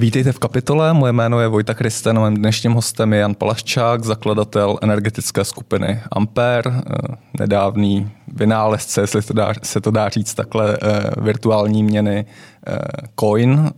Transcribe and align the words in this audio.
Vítejte 0.00 0.32
v 0.32 0.38
kapitole, 0.38 0.94
moje 0.94 1.12
jméno 1.12 1.40
je 1.40 1.48
Vojta 1.48 1.74
Kristen, 1.74 2.20
mým 2.20 2.36
dnešním 2.36 2.72
hostem 2.72 3.12
je 3.12 3.18
Jan 3.18 3.34
Palaščák, 3.34 4.04
zakladatel 4.04 4.78
energetické 4.82 5.44
skupiny 5.44 6.00
Ampere, 6.10 6.70
eh, 6.70 7.16
nedávný 7.40 8.10
vynálezce, 8.28 9.00
jestli 9.00 9.22
to 9.22 9.32
dá, 9.32 9.52
se 9.62 9.80
to 9.80 9.90
dá 9.90 10.08
říct 10.08 10.34
takhle, 10.34 10.78
eh, 10.82 11.10
virtuální 11.20 11.82
měny 11.82 12.26
eh, 12.66 12.78
Coin, 13.20 13.70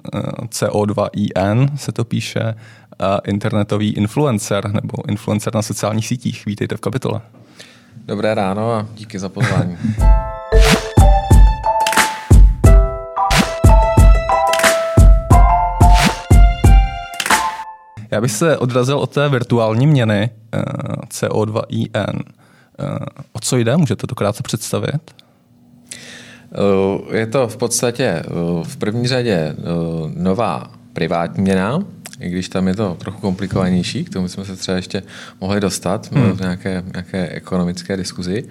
CO2IN 0.49 1.71
se 1.77 1.93
to 1.93 2.05
píše, 2.05 2.55
internetový 3.25 3.93
influencer 3.93 4.71
nebo 4.73 5.09
influencer 5.09 5.55
na 5.55 5.63
sociálních 5.63 6.07
sítích. 6.07 6.47
Vítejte 6.47 6.77
v 6.77 6.81
kapitole. 6.81 7.21
Dobré 8.07 8.35
ráno 8.35 8.73
a 8.73 8.87
díky 8.95 9.19
za 9.19 9.29
pozvání. 9.29 9.77
Já 18.13 18.21
bych 18.21 18.33
se 18.33 18.59
odrazil 18.59 18.99
od 18.99 19.11
té 19.11 19.29
virtuální 19.29 19.87
měny 19.87 20.31
eh, 20.53 20.63
CO2IN. 21.09 22.21
Eh, 22.79 22.99
o 23.33 23.41
co 23.41 23.57
jde? 23.57 23.77
Můžete 23.77 24.07
to 24.07 24.15
krátce 24.15 24.43
představit? 24.43 25.01
Eh, 26.53 27.17
je 27.17 27.27
to 27.27 27.49
v 27.49 27.57
podstatě 27.57 28.23
v 28.63 28.77
první 28.77 29.09
řadě 29.09 29.57
nová 30.17 30.71
privátní 30.93 31.43
měna, 31.43 31.79
i 32.21 32.31
když 32.31 32.49
tam 32.49 32.69
je 32.69 32.75
to 32.75 32.97
trochu 33.01 33.21
komplikovanější, 33.21 34.05
k 34.05 34.11
tomu 34.11 34.29
jsme 34.29 34.45
se 34.45 34.57
třeba 34.57 34.77
ještě 34.77 35.03
mohli 35.41 35.61
dostat 35.61 36.13
hmm. 36.13 36.33
v 36.33 36.41
nějaké, 36.41 36.85
nějaké 36.93 37.29
ekonomické 37.29 37.97
diskuzi, 37.97 38.45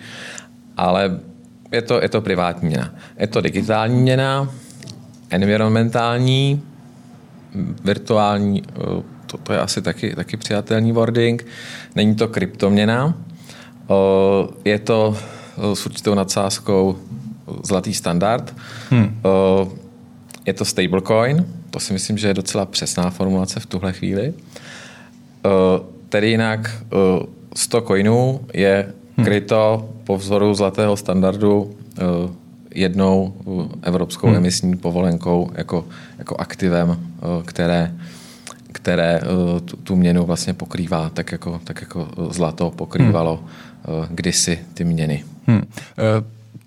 ale 0.77 1.19
je 1.71 1.81
to, 1.81 2.01
je 2.01 2.09
to 2.09 2.21
privátní 2.21 2.67
měna. 2.67 2.95
Je 3.17 3.27
to 3.27 3.41
digitální 3.41 4.01
měna, 4.01 4.49
environmentální, 5.29 6.61
virtuální 7.83 8.63
to, 9.31 9.37
to 9.37 9.53
je 9.53 9.59
asi 9.59 9.81
taky, 9.81 10.15
taky 10.15 10.37
přijatelný 10.37 10.91
wording. 10.91 11.45
Není 11.95 12.15
to 12.15 12.27
kryptoměna, 12.27 13.13
je 14.65 14.79
to 14.79 15.17
s 15.73 15.85
určitou 15.85 16.15
nadsázkou 16.15 16.97
zlatý 17.63 17.93
standard. 17.93 18.55
Hmm. 18.89 19.21
Je 20.45 20.53
to 20.53 20.65
stablecoin, 20.65 21.45
to 21.69 21.79
si 21.79 21.93
myslím, 21.93 22.17
že 22.17 22.27
je 22.27 22.33
docela 22.33 22.65
přesná 22.65 23.09
formulace 23.09 23.59
v 23.59 23.65
tuhle 23.65 23.93
chvíli. 23.93 24.33
Tedy 26.09 26.29
jinak 26.29 26.83
100 27.55 27.81
coinů 27.81 28.39
je 28.53 28.93
hmm. 29.17 29.25
kryto 29.25 29.89
po 30.03 30.17
vzoru 30.17 30.53
zlatého 30.53 30.97
standardu 30.97 31.75
jednou 32.75 33.33
evropskou 33.81 34.27
hmm. 34.27 34.35
emisní 34.35 34.77
povolenkou 34.77 35.51
jako, 35.55 35.85
jako 36.17 36.35
aktivem, 36.35 36.99
které 37.45 37.93
které 38.71 39.21
eh, 39.23 39.59
tu, 39.59 39.77
tu 39.77 39.95
měnu 39.95 40.25
vlastně 40.25 40.53
pokrývá, 40.53 41.09
tak 41.09 41.31
jako, 41.31 41.61
tak 41.63 41.81
jako 41.81 42.07
zlato 42.29 42.71
pokrývalo 42.71 43.37
hmm. 43.37 44.07
kdysi 44.09 44.59
ty 44.73 44.83
měny. 44.83 45.23
Hmm. 45.47 45.61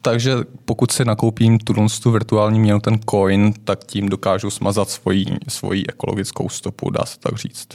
Takže 0.02 0.34
pokud 0.64 0.92
si 0.92 1.04
nakoupím 1.04 1.58
tu, 1.58 1.74
tu 2.02 2.10
virtuální 2.10 2.60
měnu, 2.60 2.80
ten 2.80 2.98
coin, 3.10 3.52
tak 3.64 3.84
tím 3.84 4.08
dokážu 4.08 4.50
smazat 4.50 4.90
svoji, 4.90 5.24
svoji 5.48 5.84
ekologickou 5.88 6.48
stopu, 6.48 6.90
dá 6.90 7.04
se 7.04 7.18
tak 7.18 7.36
říct. 7.36 7.68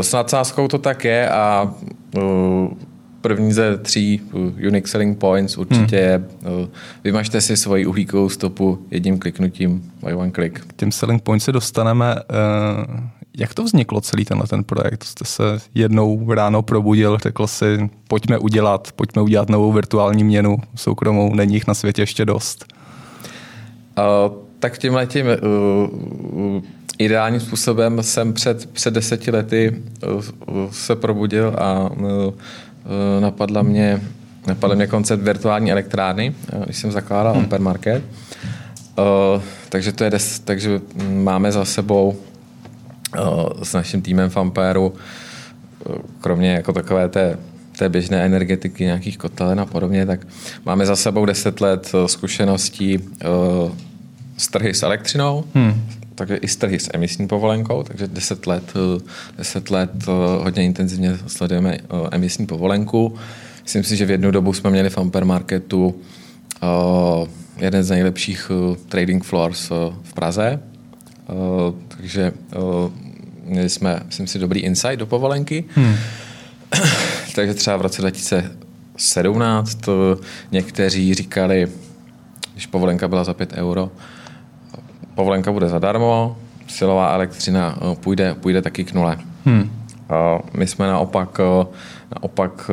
S 0.00 0.12
nadsázkou 0.12 0.68
to 0.68 0.78
tak 0.78 1.04
je 1.04 1.30
a 1.30 1.74
první 3.20 3.52
ze 3.52 3.76
tří 3.78 4.20
unique 4.68 4.88
selling 4.88 5.18
points 5.18 5.58
určitě 5.58 6.22
hmm. 6.44 6.52
je 6.62 6.68
vymažte 7.04 7.40
si 7.40 7.56
svoji 7.56 7.86
uhlíkovou 7.86 8.28
stopu 8.28 8.86
jedním 8.90 9.18
kliknutím 9.18 9.92
by 10.04 10.14
one 10.14 10.30
click. 10.30 10.58
K 10.66 10.72
těm 10.72 10.92
selling 10.92 11.22
points 11.22 11.44
se 11.44 11.52
dostaneme. 11.52 12.14
Uh, 13.40 13.42
jak 13.42 13.54
to 13.54 13.64
vzniklo 13.64 14.00
celý 14.00 14.24
tenhle 14.24 14.46
ten 14.46 14.64
projekt? 14.64 15.04
Jste 15.04 15.24
se 15.24 15.42
jednou 15.74 16.32
ráno 16.32 16.62
probudil, 16.62 17.18
řekl 17.22 17.46
si, 17.46 17.90
pojďme 18.08 18.38
udělat, 18.38 18.92
pojďme 18.96 19.22
udělat 19.22 19.48
novou 19.48 19.72
virtuální 19.72 20.24
měnu 20.24 20.56
soukromou, 20.74 21.34
není 21.34 21.54
jich 21.54 21.66
na 21.66 21.74
světě 21.74 22.02
ještě 22.02 22.24
dost. 22.24 22.64
Uh, 23.98 24.34
tak 24.58 24.78
tím 24.78 24.94
letím 24.94 25.26
uh, 25.26 26.62
ideálním 26.98 27.40
způsobem 27.40 28.02
jsem 28.02 28.32
před, 28.32 28.70
před 28.70 28.94
deseti 28.94 29.30
lety 29.30 29.82
uh, 30.06 30.70
se 30.70 30.96
probudil 30.96 31.54
a 31.58 31.90
uh, 31.90 32.32
napadla 33.20 33.62
mě, 33.62 34.00
napadla 34.46 34.76
mě 34.76 34.86
koncept 34.86 35.22
virtuální 35.22 35.72
elektrárny, 35.72 36.34
když 36.64 36.76
jsem 36.76 36.92
zakládal 36.92 37.32
hmm. 37.32 37.42
Ampere 37.42 37.62
Market. 37.62 38.04
Uh, 38.98 39.42
takže, 39.68 39.92
to 39.92 40.04
je 40.04 40.10
des, 40.10 40.38
takže 40.38 40.80
máme 41.10 41.52
za 41.52 41.64
sebou 41.64 42.10
uh, 42.10 42.29
s 43.62 43.72
naším 43.72 44.02
týmem 44.02 44.30
Fampéru, 44.30 44.88
uh, 44.88 45.96
kromě 46.20 46.52
jako 46.52 46.72
takové 46.72 47.08
té, 47.08 47.38
té 47.78 47.88
běžné 47.88 48.24
energetiky, 48.24 48.84
nějakých 48.84 49.18
kotelen 49.18 49.60
a 49.60 49.66
podobně, 49.66 50.06
tak 50.06 50.26
máme 50.66 50.86
za 50.86 50.96
sebou 50.96 51.24
10 51.24 51.60
let 51.60 51.92
zkušeností 52.06 52.98
uh, 52.98 53.04
s 54.36 54.48
trhy 54.48 54.74
s 54.74 54.82
elektřinou, 54.82 55.44
hmm. 55.54 55.82
takže 56.14 56.36
i 56.36 56.48
s 56.48 56.56
trhy 56.56 56.78
s 56.78 56.90
emisní 56.94 57.28
povolenkou, 57.28 57.82
takže 57.82 58.06
10 58.06 58.46
let, 58.46 58.74
10 59.38 59.70
let 59.70 59.90
hodně 60.42 60.64
intenzivně 60.64 61.18
sledujeme 61.26 61.78
emisní 62.10 62.46
povolenku. 62.46 63.14
Myslím 63.62 63.84
si, 63.84 63.96
že 63.96 64.06
v 64.06 64.10
jednu 64.10 64.30
dobu 64.30 64.52
jsme 64.52 64.70
měli 64.70 64.90
v 64.90 64.98
Amper 64.98 65.24
Marketu 65.24 66.00
jeden 67.56 67.84
z 67.84 67.90
nejlepších 67.90 68.50
trading 68.88 69.24
floors 69.24 69.70
v 70.02 70.12
Praze, 70.14 70.60
takže 71.88 72.32
měli 73.44 73.68
jsme, 73.68 74.00
myslím 74.06 74.26
si, 74.26 74.38
dobrý 74.38 74.60
insight 74.60 74.98
do 74.98 75.06
povolenky. 75.06 75.64
Hmm. 75.74 75.94
takže 77.34 77.54
třeba 77.54 77.76
v 77.76 77.82
roce 77.82 78.02
2017 78.02 79.74
to 79.74 80.20
někteří 80.52 81.14
říkali, 81.14 81.68
když 82.52 82.66
povolenka 82.66 83.08
byla 83.08 83.24
za 83.24 83.34
5 83.34 83.52
euro, 83.52 83.90
povolenka 85.14 85.52
bude 85.52 85.68
zadarmo, 85.68 86.36
silová 86.68 87.12
elektřina 87.14 87.78
půjde, 88.00 88.34
půjde 88.34 88.62
taky 88.62 88.84
k 88.84 88.92
nule. 88.92 89.16
Hmm. 89.44 89.70
My 90.54 90.66
jsme 90.66 90.86
naopak, 90.86 91.40
naopak 92.14 92.70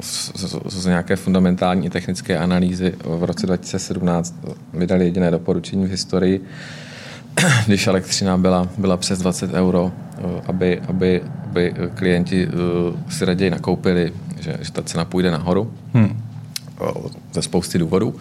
z, 0.00 0.32
z, 0.34 0.56
z 0.66 0.86
nějaké 0.86 1.16
fundamentální 1.16 1.90
technické 1.90 2.38
analýzy 2.38 2.94
v 3.04 3.24
roce 3.24 3.46
2017 3.46 4.34
vydali 4.72 5.04
jediné 5.04 5.30
doporučení 5.30 5.86
v 5.86 5.90
historii, 5.90 6.44
když 7.66 7.86
elektřina 7.86 8.38
byla, 8.38 8.68
byla 8.78 8.96
přes 8.96 9.18
20 9.18 9.54
euro, 9.54 9.92
eh, 10.18 10.42
aby, 10.46 10.80
aby, 10.88 11.22
aby 11.44 11.74
klienti 11.94 12.48
eh, 12.48 13.12
si 13.12 13.24
raději 13.24 13.50
nakoupili, 13.50 14.12
že, 14.40 14.58
že 14.60 14.72
ta 14.72 14.82
cena 14.82 15.04
půjde 15.04 15.30
nahoru 15.30 15.72
hmm. 15.94 16.22
Eh, 16.82 17.08
ze 17.32 17.42
spousty 17.42 17.78
důvodů. 17.78 18.14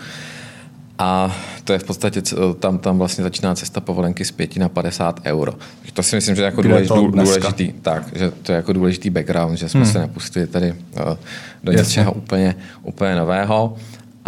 A 1.00 1.36
to 1.64 1.74
je 1.74 1.80
v 1.80 1.84
podstatě, 1.84 2.22
tam, 2.60 2.78
tam 2.78 2.98
vlastně 2.98 3.24
začíná 3.24 3.56
cesta 3.56 3.82
povolenky 3.82 4.26
z 4.26 4.32
5 4.32 4.58
na 4.58 4.70
50 4.70 5.20
euro. 5.26 5.54
To 5.94 6.04
si 6.04 6.16
myslím, 6.16 6.36
že 6.36 6.42
je 6.42 6.46
jako 6.46 6.62
důležitý, 6.62 7.08
důležitý, 7.12 7.74
tak, 7.82 8.04
že 8.16 8.32
to 8.32 8.52
je 8.52 8.56
jako 8.56 8.74
důležitý 8.74 9.10
background, 9.10 9.58
že 9.58 9.70
jsme 9.70 9.80
hmm. 9.80 9.92
se 9.92 10.00
nepustili 10.00 10.48
tady 10.48 10.76
do 11.64 11.72
něčeho 11.72 12.12
úplně, 12.12 12.56
úplně 12.84 13.16
nového. 13.16 13.78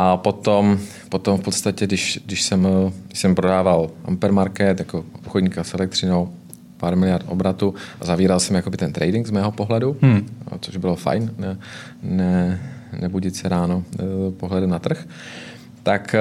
A 0.02 0.18
potom, 0.18 0.80
potom 1.10 1.38
v 1.38 1.42
podstatě, 1.42 1.88
když, 1.88 2.20
když, 2.26 2.42
jsem, 2.42 2.68
když 3.08 3.20
jsem 3.20 3.36
prodával 3.36 3.90
Ampermarket 4.06 4.80
jako 4.80 5.06
obchodníka 5.16 5.64
s 5.64 5.74
elektřinou, 5.74 6.34
pár 6.78 6.96
miliard 6.96 7.26
obratu 7.30 7.76
a 8.02 8.06
zavíral 8.06 8.40
jsem 8.40 8.56
jakoby 8.56 8.78
ten 8.78 8.94
trading 8.94 9.28
z 9.28 9.32
mého 9.32 9.52
pohledu, 9.52 9.98
hmm. 10.02 10.28
což 10.60 10.78
bylo 10.78 10.96
fajn, 10.96 11.32
ne, 11.38 11.58
ne, 12.04 12.62
nebudit 13.02 13.36
se 13.36 13.50
ráno 13.50 13.84
e, 14.00 14.32
pohledem 14.32 14.70
na 14.70 14.80
trh, 14.80 15.08
tak 15.84 16.16
e, 16.16 16.20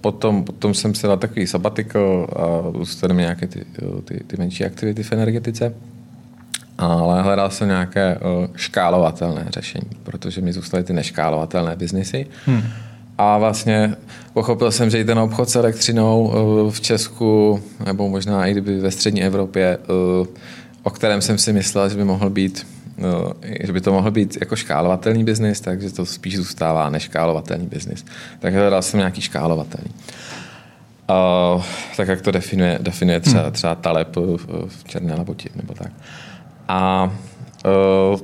potom, 0.00 0.44
potom 0.44 0.74
jsem 0.74 0.94
si 0.94 1.06
dal 1.06 1.16
takový 1.16 1.46
sabatikl 1.46 2.26
a 2.36 2.78
zůstaly 2.78 3.14
nějaké 3.14 3.46
ty, 3.46 3.64
ty, 4.04 4.24
ty 4.26 4.36
menší 4.36 4.64
aktivity 4.64 5.02
v 5.02 5.12
energetice 5.12 5.74
ale 6.80 7.22
hledal 7.22 7.50
jsem 7.50 7.68
nějaké 7.68 8.16
uh, 8.16 8.46
škálovatelné 8.56 9.46
řešení, 9.48 9.90
protože 10.02 10.40
mi 10.40 10.52
zůstaly 10.52 10.82
ty 10.84 10.92
neškálovatelné 10.92 11.76
biznisy. 11.76 12.26
Hmm. 12.46 12.62
A 13.18 13.38
vlastně 13.38 13.94
pochopil 14.32 14.70
jsem, 14.70 14.90
že 14.90 15.00
i 15.00 15.04
ten 15.04 15.18
obchod 15.18 15.48
s 15.48 15.56
elektřinou 15.56 16.24
uh, 16.24 16.70
v 16.70 16.80
Česku, 16.80 17.62
nebo 17.86 18.08
možná 18.08 18.46
i 18.46 18.52
kdyby 18.52 18.78
ve 18.78 18.90
střední 18.90 19.22
Evropě, 19.22 19.78
uh, 19.78 20.26
o 20.82 20.90
kterém 20.90 21.22
jsem 21.22 21.38
si 21.38 21.52
myslel, 21.52 21.88
že 21.88 21.96
by 21.96 22.04
mohl 22.04 22.30
být 22.30 22.66
že 23.60 23.72
by 23.72 23.80
to 23.80 23.92
mohl 23.92 24.10
být 24.10 24.36
jako 24.40 24.56
škálovatelný 24.56 25.24
biznis, 25.24 25.60
takže 25.60 25.90
to 25.90 26.06
spíš 26.06 26.36
zůstává 26.36 26.90
neškálovatelný 26.90 27.66
biznis. 27.66 28.04
Takže 28.38 28.58
hledal 28.58 28.82
jsem 28.82 28.98
nějaký 28.98 29.20
škálovatelný. 29.20 29.90
Uh, 31.10 31.62
tak 31.96 32.08
jak 32.08 32.20
to 32.20 32.30
definuje, 32.30 32.78
definuje 32.82 33.20
třeba, 33.20 33.42
hmm. 33.42 33.52
třeba 33.52 33.74
Taleb 33.74 34.16
v 34.66 34.84
Černé 34.84 35.14
laboti 35.14 35.50
nebo 35.56 35.74
tak. 35.74 35.92
A 36.70 37.12
uh, 38.14 38.20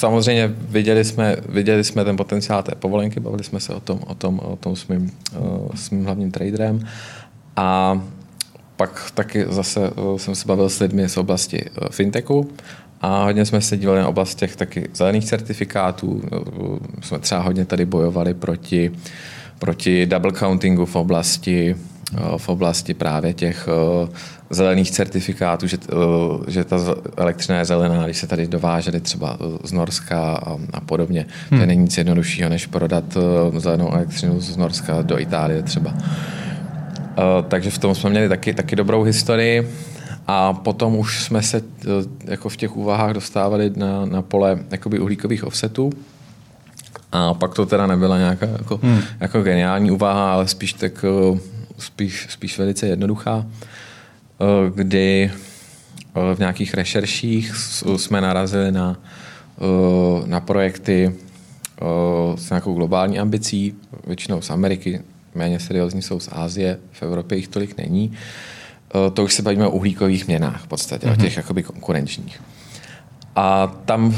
samozřejmě 0.00 0.54
viděli 0.68 1.04
jsme, 1.04 1.36
viděli 1.48 1.84
jsme 1.84 2.04
ten 2.04 2.16
potenciál 2.16 2.62
té 2.62 2.74
povolenky, 2.74 3.20
bavili 3.20 3.44
jsme 3.44 3.60
se 3.60 3.74
o 3.74 3.80
tom, 3.80 4.00
o 4.06 4.14
tom, 4.14 4.40
o 4.42 4.56
tom 4.56 4.76
s, 4.76 4.88
mým, 4.88 5.12
uh, 5.38 5.68
s 5.74 5.90
mým 5.90 6.04
hlavním 6.04 6.30
traderem 6.30 6.80
a 7.56 8.00
pak 8.76 9.10
taky 9.14 9.44
zase 9.48 9.90
jsem 10.16 10.34
se 10.34 10.48
bavil 10.48 10.68
s 10.68 10.80
lidmi 10.80 11.08
z 11.08 11.16
oblasti 11.16 11.64
fintechu 11.90 12.50
a 13.00 13.24
hodně 13.24 13.44
jsme 13.44 13.60
se 13.60 13.76
dívali 13.76 14.00
na 14.00 14.08
oblastech 14.08 14.56
taky 14.56 14.88
zelených 14.94 15.24
certifikátů. 15.24 16.22
Jsme 17.00 17.18
třeba 17.18 17.40
hodně 17.40 17.64
tady 17.64 17.84
bojovali 17.84 18.34
proti, 18.34 18.92
proti 19.58 20.06
double 20.06 20.32
countingu 20.32 20.86
v 20.86 20.96
oblasti 20.96 21.76
v 22.36 22.48
oblasti 22.48 22.94
právě 22.94 23.32
těch 23.32 23.68
zelených 24.50 24.90
certifikátů, 24.90 25.66
že, 25.66 25.78
že 26.48 26.64
ta 26.64 26.76
elektřina 27.16 27.58
je 27.58 27.64
zelená, 27.64 28.04
když 28.04 28.16
se 28.16 28.26
tady 28.26 28.46
dovážely 28.46 29.00
třeba 29.00 29.38
z 29.64 29.72
Norska 29.72 30.34
a, 30.34 30.56
a 30.72 30.80
podobně. 30.80 31.26
Hmm. 31.50 31.60
To 31.60 31.66
není 31.66 31.82
nic 31.82 31.98
jednoduššího, 31.98 32.48
než 32.48 32.66
prodat 32.66 33.04
zelenou 33.56 33.92
elektřinu 33.92 34.40
z 34.40 34.56
Norska 34.56 35.02
do 35.02 35.18
Itálie 35.18 35.62
třeba. 35.62 35.94
Takže 37.48 37.70
v 37.70 37.78
tom 37.78 37.94
jsme 37.94 38.10
měli 38.10 38.28
taky, 38.28 38.54
taky 38.54 38.76
dobrou 38.76 39.02
historii. 39.02 39.68
A 40.26 40.52
potom 40.52 40.96
už 40.96 41.22
jsme 41.22 41.42
se 41.42 41.62
jako 42.24 42.48
v 42.48 42.56
těch 42.56 42.76
úvahách 42.76 43.12
dostávali 43.12 43.72
na, 43.76 44.04
na 44.04 44.22
pole 44.22 44.58
jakoby 44.70 44.98
uhlíkových 44.98 45.44
offsetů. 45.44 45.90
A 47.12 47.34
pak 47.34 47.54
to 47.54 47.66
teda 47.66 47.86
nebyla 47.86 48.18
nějaká 48.18 48.46
jako, 48.46 48.80
hmm. 48.82 49.00
jako 49.20 49.42
geniální 49.42 49.90
úvaha, 49.90 50.32
ale 50.32 50.48
spíš 50.48 50.72
tak 50.72 51.04
spíš, 51.78 52.26
spíš 52.30 52.58
velice 52.58 52.86
jednoduchá, 52.86 53.46
eh, 53.46 54.44
kdy 54.74 55.30
eh, 55.30 56.34
v 56.34 56.38
nějakých 56.38 56.74
rešerších 56.74 57.54
jsme 57.96 58.20
narazili 58.20 58.72
na, 58.72 58.96
eh, 59.58 60.26
na 60.26 60.40
projekty 60.40 61.14
s 62.36 62.50
nějakou 62.50 62.74
globální 62.74 63.18
ambicí, 63.18 63.74
většinou 64.06 64.40
z 64.40 64.50
Ameriky, 64.50 65.00
méně 65.34 65.60
seriózní 65.60 66.02
jsou 66.02 66.20
z 66.20 66.28
Ázie, 66.32 66.78
v 66.92 67.02
Evropě 67.02 67.38
jich 67.38 67.48
tolik 67.48 67.76
není. 67.76 68.12
To 69.14 69.24
už 69.24 69.34
se 69.34 69.42
bavíme 69.42 69.66
o 69.66 69.70
uhlíkových 69.70 70.26
měnách 70.26 70.64
v 70.64 70.66
podstatě, 70.66 71.06
mm-hmm. 71.06 71.10
o 71.10 71.12
mhm. 71.12 71.20
těch 71.20 71.36
jakoby 71.36 71.62
konkurenčních. 71.62 72.42
A 73.34 73.66
tam 73.84 74.16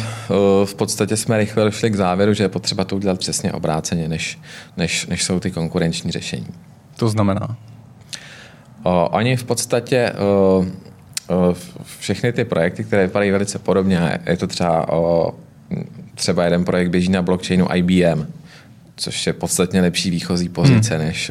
v 0.65 0.75
podstatě 0.75 1.17
jsme 1.17 1.39
rychle 1.39 1.65
došli 1.65 1.91
k 1.91 1.95
závěru, 1.95 2.35
že 2.35 2.45
je 2.45 2.49
potřeba 2.49 2.85
to 2.85 2.97
udělat 2.97 3.19
přesně 3.19 3.53
obráceně, 3.53 4.09
než, 4.09 4.39
než, 4.77 5.07
než 5.07 5.25
jsou 5.25 5.41
ty 5.41 5.51
konkurenční 5.51 6.11
řešení 6.11 6.47
to 6.99 7.09
znamená? 7.09 7.57
Oni 9.11 9.37
v 9.37 9.45
podstatě 9.45 10.13
všechny 11.99 12.33
ty 12.33 12.45
projekty, 12.45 12.85
které 12.85 13.07
vypadají 13.07 13.31
velice 13.31 13.59
podobně, 13.59 14.19
je 14.27 14.37
to 14.37 14.47
třeba 14.47 14.93
o, 14.93 15.35
třeba 16.15 16.45
jeden 16.45 16.65
projekt 16.65 16.89
běží 16.89 17.11
na 17.11 17.23
blockchainu 17.23 17.67
IBM, 17.75 18.27
což 18.97 19.27
je 19.27 19.33
podstatně 19.33 19.81
lepší 19.81 20.11
výchozí 20.11 20.49
pozice, 20.49 20.97
hmm. 20.97 21.07
než, 21.07 21.31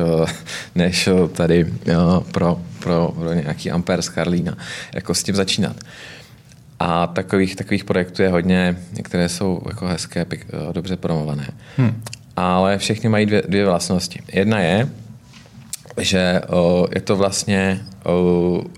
než 0.75 1.09
tady 1.33 1.73
jo, 1.85 2.23
pro, 2.31 2.59
pro, 2.79 3.13
pro 3.15 3.33
nějaký 3.33 3.71
Ampere 3.71 4.01
z 4.01 4.09
Karlína, 4.09 4.57
jako 4.93 5.13
s 5.13 5.23
tím 5.23 5.35
začínat. 5.35 5.75
A 6.79 7.07
takových, 7.07 7.55
takových 7.55 7.83
projektů 7.83 8.21
je 8.21 8.29
hodně, 8.29 8.77
některé 8.93 9.29
jsou 9.29 9.61
jako 9.67 9.87
hezké, 9.87 10.25
dobře 10.71 10.95
promované. 10.95 11.47
Hmm. 11.77 12.03
Ale 12.35 12.77
všechny 12.77 13.09
mají 13.09 13.25
dvě, 13.25 13.43
dvě 13.47 13.65
vlastnosti. 13.65 14.19
Jedna 14.33 14.59
je, 14.59 14.89
že 15.97 16.41
je 16.95 17.01
to 17.01 17.15
vlastně 17.15 17.81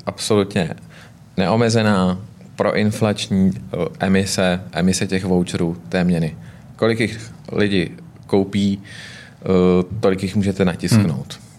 absolutně 0.06 0.70
neomezená 1.38 2.20
proinflační 2.56 3.52
emise, 4.00 4.62
emise 4.72 5.08
těch 5.08 5.26
voucherů 5.26 5.78
té 5.90 6.04
měny. 6.04 6.38
Kolik 6.76 7.00
jich 7.00 7.32
lidi 7.52 7.92
koupí, 8.28 8.82
tolik 10.00 10.24
jich 10.24 10.36
můžete 10.36 10.66
natisknout. 10.66 11.34
Hmm. 11.34 11.50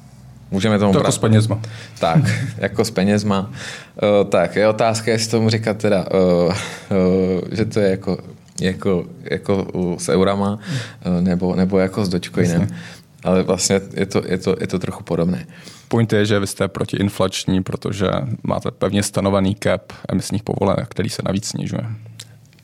Můžeme 0.50 0.78
tomu 0.78 0.92
to 0.92 0.98
jako 0.98 1.12
s 1.12 1.18
penězma. 1.18 1.60
Tak, 1.98 2.20
jako 2.58 2.84
s 2.84 2.90
penězma. 2.90 3.50
tak, 4.28 4.56
je 4.56 4.68
otázka, 4.68 5.10
jestli 5.10 5.30
tomu 5.30 5.50
říkat 5.50 5.76
teda, 5.76 6.06
že 7.52 7.64
to 7.64 7.80
je 7.80 7.90
jako, 7.90 8.18
jako, 8.60 9.04
jako 9.22 9.66
s 9.98 10.08
eurama, 10.08 10.58
nebo, 11.20 11.56
nebo 11.56 11.78
jako 11.78 12.04
s 12.04 12.08
Dogecoinem. 12.08 12.60
Jasně 12.60 12.76
ale 13.24 13.42
vlastně 13.42 13.80
je 13.94 14.06
to, 14.06 14.22
je 14.26 14.38
to, 14.38 14.56
je 14.60 14.66
to 14.66 14.78
trochu 14.78 15.02
podobné. 15.02 15.46
Point 15.88 16.12
je, 16.12 16.26
že 16.26 16.40
vy 16.40 16.46
jste 16.46 16.68
protiinflační, 16.68 17.62
protože 17.62 18.10
máte 18.42 18.70
pevně 18.70 19.02
stanovený 19.02 19.56
cap 19.62 19.92
emisních 20.08 20.42
povolenek, 20.42 20.88
který 20.88 21.08
se 21.08 21.22
navíc 21.24 21.46
snižuje. 21.46 21.86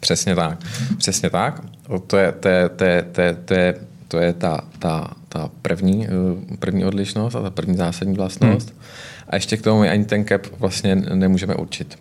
Přesně 0.00 0.35
tak. 0.35 0.58
Přesně 0.99 1.31
tak. 1.31 1.61
To 2.06 2.17
je, 2.17 2.32
to 2.32 2.49
je, 2.49 2.69
to 2.69 2.85
je, 2.85 3.03
to 3.03 3.20
je, 3.20 3.35
to 3.44 3.55
je, 3.55 3.75
to 4.08 4.19
je 4.19 4.32
ta, 4.32 4.61
ta, 4.79 5.11
ta 5.29 5.50
první, 5.62 6.06
eh, 6.06 6.56
první 6.56 6.85
odlišnost 6.85 7.35
a 7.35 7.43
ta 7.43 7.50
první 7.50 7.76
zásadní 7.76 8.14
vlastnost. 8.14 8.70
Hmm. 8.70 8.79
A 9.29 9.37
ještě 9.37 9.56
k 9.56 9.62
tomu 9.62 9.81
my 9.81 9.91
ani 9.91 10.05
ten 10.05 10.25
cap 10.25 10.47
vlastně 10.59 10.97
nemůžeme 10.97 11.55
určit. 11.55 11.99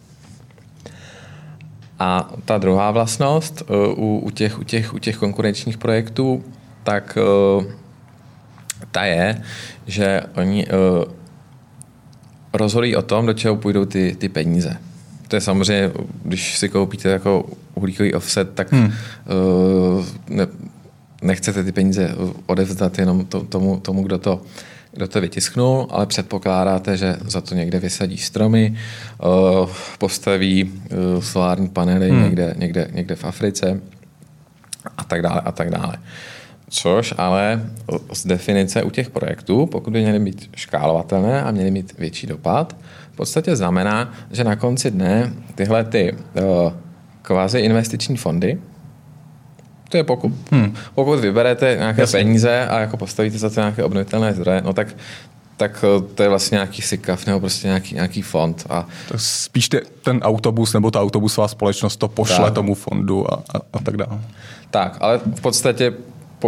A 2.00 2.34
ta 2.46 2.58
druhá 2.58 2.92
vlastnost 2.92 3.62
eh, 3.62 3.74
u, 3.96 4.18
u, 4.18 4.30
těch, 4.30 4.60
u, 4.60 4.64
těch, 4.64 4.94
u 4.94 5.00
těch 5.00 5.18
konkurenčních 5.18 5.78
projektů, 5.78 6.44
tak 6.84 7.18
uh, 7.58 7.64
ta 8.96 9.04
je, 9.06 9.42
že 9.88 10.22
oni 10.36 10.68
uh, 10.68 11.04
rozhodují 12.54 12.96
o 12.96 13.02
tom, 13.02 13.26
do 13.26 13.34
čeho 13.34 13.56
půjdou 13.56 13.86
ty, 13.86 14.16
ty 14.16 14.30
peníze. 14.30 14.78
To 15.28 15.36
je 15.36 15.42
samozřejmě, 15.42 15.92
když 16.24 16.58
si 16.58 16.70
koupíte 16.70 17.10
jako 17.10 17.46
uhlíkový 17.74 18.14
offset, 18.14 18.56
tak 18.56 18.72
hmm. 18.72 18.86
uh, 18.88 20.06
ne, 20.30 20.48
nechcete 21.22 21.64
ty 21.64 21.72
peníze 21.72 22.16
odevzdat 22.46 23.00
jenom 23.00 23.26
to, 23.26 23.44
tomu, 23.44 23.80
tomu, 23.80 24.04
kdo 24.04 24.18
to, 24.18 24.42
kdo 24.92 25.08
to 25.08 25.22
vytisknul, 25.22 25.88
ale 25.92 26.06
předpokládáte, 26.06 26.98
že 26.98 27.16
za 27.28 27.42
to 27.42 27.56
někde 27.56 27.80
vysadí 27.80 28.18
stromy, 28.18 28.78
uh, 29.24 29.70
postaví 29.98 30.64
uh, 30.64 31.22
solární 31.22 31.68
panely 31.70 32.10
hmm. 32.10 32.24
někde, 32.24 32.56
někde, 32.58 32.88
někde 32.92 33.16
v 33.16 33.26
Africe 33.26 33.82
a 34.98 35.04
tak 35.04 35.22
dále 35.22 35.42
a 35.42 35.52
tak 35.52 35.70
dále. 35.70 35.98
Což 36.70 37.14
ale 37.18 37.62
z 38.14 38.28
definice 38.28 38.84
u 38.84 38.90
těch 38.90 39.10
projektů, 39.10 39.66
pokud 39.66 39.94
by 39.94 40.02
měly 40.02 40.20
být 40.20 40.50
škálovatelné 40.56 41.44
a 41.44 41.52
měly 41.52 41.72
mít 41.72 42.00
větší 42.00 42.28
dopad, 42.28 42.76
v 43.12 43.16
podstatě 43.16 43.56
znamená, 43.56 44.14
že 44.32 44.44
na 44.44 44.56
konci 44.56 44.92
dne 44.92 45.34
tyhle 45.56 45.84
ty 45.84 46.14
uh, 46.14 46.74
kvazi 47.22 47.60
investiční 47.60 48.18
fondy, 48.18 48.60
to 49.90 49.98
je 49.98 50.04
pokud, 50.04 50.32
hmm. 50.52 50.76
pokud 50.96 51.20
vyberete 51.20 51.76
nějaké 51.80 52.02
Jasně. 52.02 52.20
peníze 52.20 52.68
a 52.68 52.80
jako 52.80 52.98
postavíte 52.98 53.38
za 53.38 53.50
to 53.50 53.60
nějaké 53.60 53.84
obnovitelné 53.84 54.34
zdroje, 54.34 54.62
no 54.66 54.74
tak 54.74 54.88
tak 55.58 55.86
eh, 55.88 56.02
to 56.16 56.24
je 56.24 56.30
vlastně 56.30 56.56
nějaký 56.56 56.82
SICAF 56.82 57.26
nebo 57.26 57.40
prostě 57.40 57.68
nějaký, 57.68 57.96
nějaký 57.96 58.22
fond. 58.22 58.66
A... 58.70 58.88
Tak 59.10 59.22
spíš 59.22 59.70
ten 60.04 60.20
autobus 60.22 60.74
nebo 60.74 60.92
ta 60.92 61.02
autobusová 61.02 61.48
společnost 61.48 61.98
to 61.98 62.08
pošle 62.08 62.46
tak. 62.46 62.54
tomu 62.54 62.74
fondu 62.74 63.34
a, 63.34 63.36
a, 63.36 63.58
a 63.74 63.80
tak 63.84 63.98
dále. 63.98 64.20
Tak, 64.72 64.98
ale 65.00 65.18
v 65.18 65.42
podstatě 65.42 65.94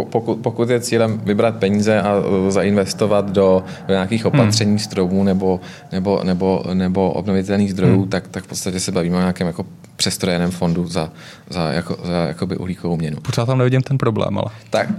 pokud, 0.04 0.38
pokud 0.38 0.70
je 0.70 0.80
cílem 0.80 1.20
vybrat 1.24 1.56
peníze 1.56 2.00
a 2.00 2.18
uh, 2.18 2.50
zainvestovat 2.50 3.30
do, 3.30 3.64
do 3.86 3.94
nějakých 3.94 4.24
hmm. 4.24 4.40
opatření 4.40 4.70
hmm. 4.70 4.78
stromů 4.78 5.24
nebo, 5.24 5.60
nebo, 5.92 6.20
nebo, 6.24 6.64
nebo 6.74 7.10
obnovitelných 7.10 7.70
zdrojů, 7.70 8.00
hmm. 8.00 8.08
tak, 8.08 8.28
tak 8.28 8.44
v 8.44 8.46
podstatě 8.46 8.80
se 8.80 8.92
bavíme 8.92 9.16
o 9.16 9.20
nějakém 9.20 9.46
jako 9.46 9.66
přestrojeném 9.96 10.50
fondu 10.50 10.86
za, 10.86 11.10
za, 11.50 11.72
jako, 11.72 11.96
za 12.04 12.26
jakoby 12.26 12.56
uhlíkovou 12.56 12.96
měnu. 12.96 13.16
Pořád 13.16 13.46
tam 13.46 13.58
nevidím 13.58 13.82
ten 13.82 13.98
problém, 13.98 14.38
ale... 14.38 14.46
Tak, 14.70 14.88
uh, 14.88 14.94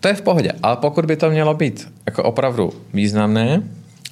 to 0.00 0.08
je 0.08 0.14
v 0.14 0.22
pohodě. 0.22 0.52
Ale 0.62 0.76
pokud 0.76 1.06
by 1.06 1.16
to 1.16 1.30
mělo 1.30 1.54
být 1.54 1.88
jako 2.06 2.22
opravdu 2.22 2.72
významné, 2.94 3.62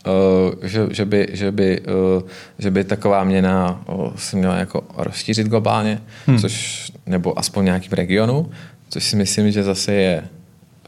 Uh, 0.06 0.54
že, 0.62 0.86
že, 0.90 1.04
by, 1.04 1.28
že, 1.32 1.52
by, 1.52 1.80
uh, 1.80 2.22
že 2.58 2.70
by 2.70 2.84
taková 2.84 3.24
měna 3.24 3.82
uh, 3.88 4.12
se 4.16 4.36
měla 4.36 4.56
jako 4.56 4.84
rozšířit 4.96 5.46
globálně, 5.46 6.00
hmm. 6.26 6.38
což, 6.38 6.92
nebo 7.06 7.38
aspoň 7.38 7.62
v 7.62 7.64
nějakém 7.64 7.92
regionu, 7.92 8.50
což 8.94 9.04
si 9.04 9.16
myslím, 9.16 9.50
že 9.50 9.62
zase 9.62 9.92
je 9.92 10.24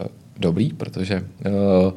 eh, 0.01 0.05
dobrý, 0.37 0.73
protože 0.73 1.25
uh, 1.47 1.93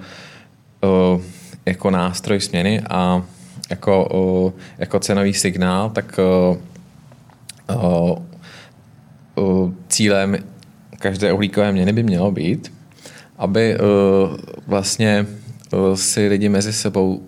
uh, 1.15 1.21
jako 1.65 1.89
nástroj 1.91 2.41
směny 2.41 2.81
a 2.89 3.23
jako, 3.69 4.05
uh, 4.05 4.51
jako 4.77 4.99
cenový 4.99 5.33
signál, 5.33 5.89
tak 5.89 6.19
uh, 6.19 6.57
uh, 9.35 9.71
cílem 9.87 10.37
každé 10.99 11.33
uhlíkové 11.33 11.71
měny 11.71 11.93
by 11.93 12.03
mělo 12.03 12.31
být, 12.31 12.73
aby 13.37 13.77
uh, 13.77 14.37
vlastně 14.67 15.25
uh, 15.73 15.95
si 15.95 16.27
lidi 16.27 16.49
mezi 16.49 16.73
sebou 16.73 17.21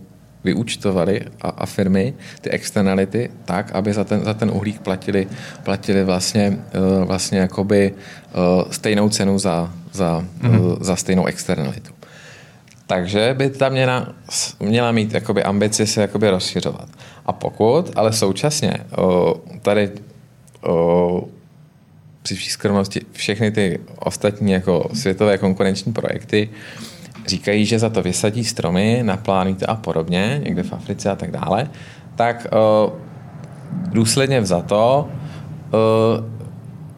vyúčtovali 0.43 1.21
a, 1.41 1.49
a 1.49 1.65
firmy 1.65 2.13
ty 2.41 2.49
externality 2.49 3.29
tak, 3.45 3.71
aby 3.71 3.93
za 3.93 4.03
ten, 4.03 4.23
za 4.23 4.33
ten 4.33 4.49
uhlík 4.49 4.81
platili, 4.81 5.27
platili 5.63 6.03
vlastně, 6.03 6.57
uh, 6.75 7.03
vlastně 7.05 7.39
jakoby 7.39 7.93
uh, 7.93 8.71
stejnou 8.71 9.09
cenu 9.09 9.39
za, 9.39 9.73
za, 9.91 10.25
mm-hmm. 10.41 10.77
za 10.81 10.95
stejnou 10.95 11.25
externalitu. 11.25 11.93
Takže 12.87 13.35
by 13.37 13.49
ta 13.49 13.69
měna 13.69 14.15
měla 14.59 14.91
mít 14.91 15.13
jakoby 15.13 15.43
ambici 15.43 15.87
se 15.87 16.01
jakoby 16.01 16.29
rozšiřovat. 16.29 16.89
A 17.25 17.33
pokud, 17.33 17.91
ale 17.95 18.13
současně 18.13 18.73
tady 19.61 19.91
při 22.21 22.35
vší 22.35 22.49
skromnosti 22.49 23.01
všechny 23.11 23.51
ty 23.51 23.79
ostatní 23.95 24.51
jako 24.51 24.89
světové 24.93 25.37
konkurenční 25.37 25.93
projekty 25.93 26.49
říkají, 27.27 27.65
že 27.65 27.79
za 27.79 27.89
to 27.89 28.01
vysadí 28.01 28.43
stromy, 28.43 28.99
naplánujte 29.03 29.65
a 29.65 29.75
podobně, 29.75 30.41
někde 30.43 30.63
v 30.63 30.73
Africe 30.73 31.09
a 31.09 31.15
tak 31.15 31.31
dále, 31.31 31.69
tak 32.15 32.47
uh, 32.51 32.93
důsledně 33.89 34.41
vzato 34.41 35.09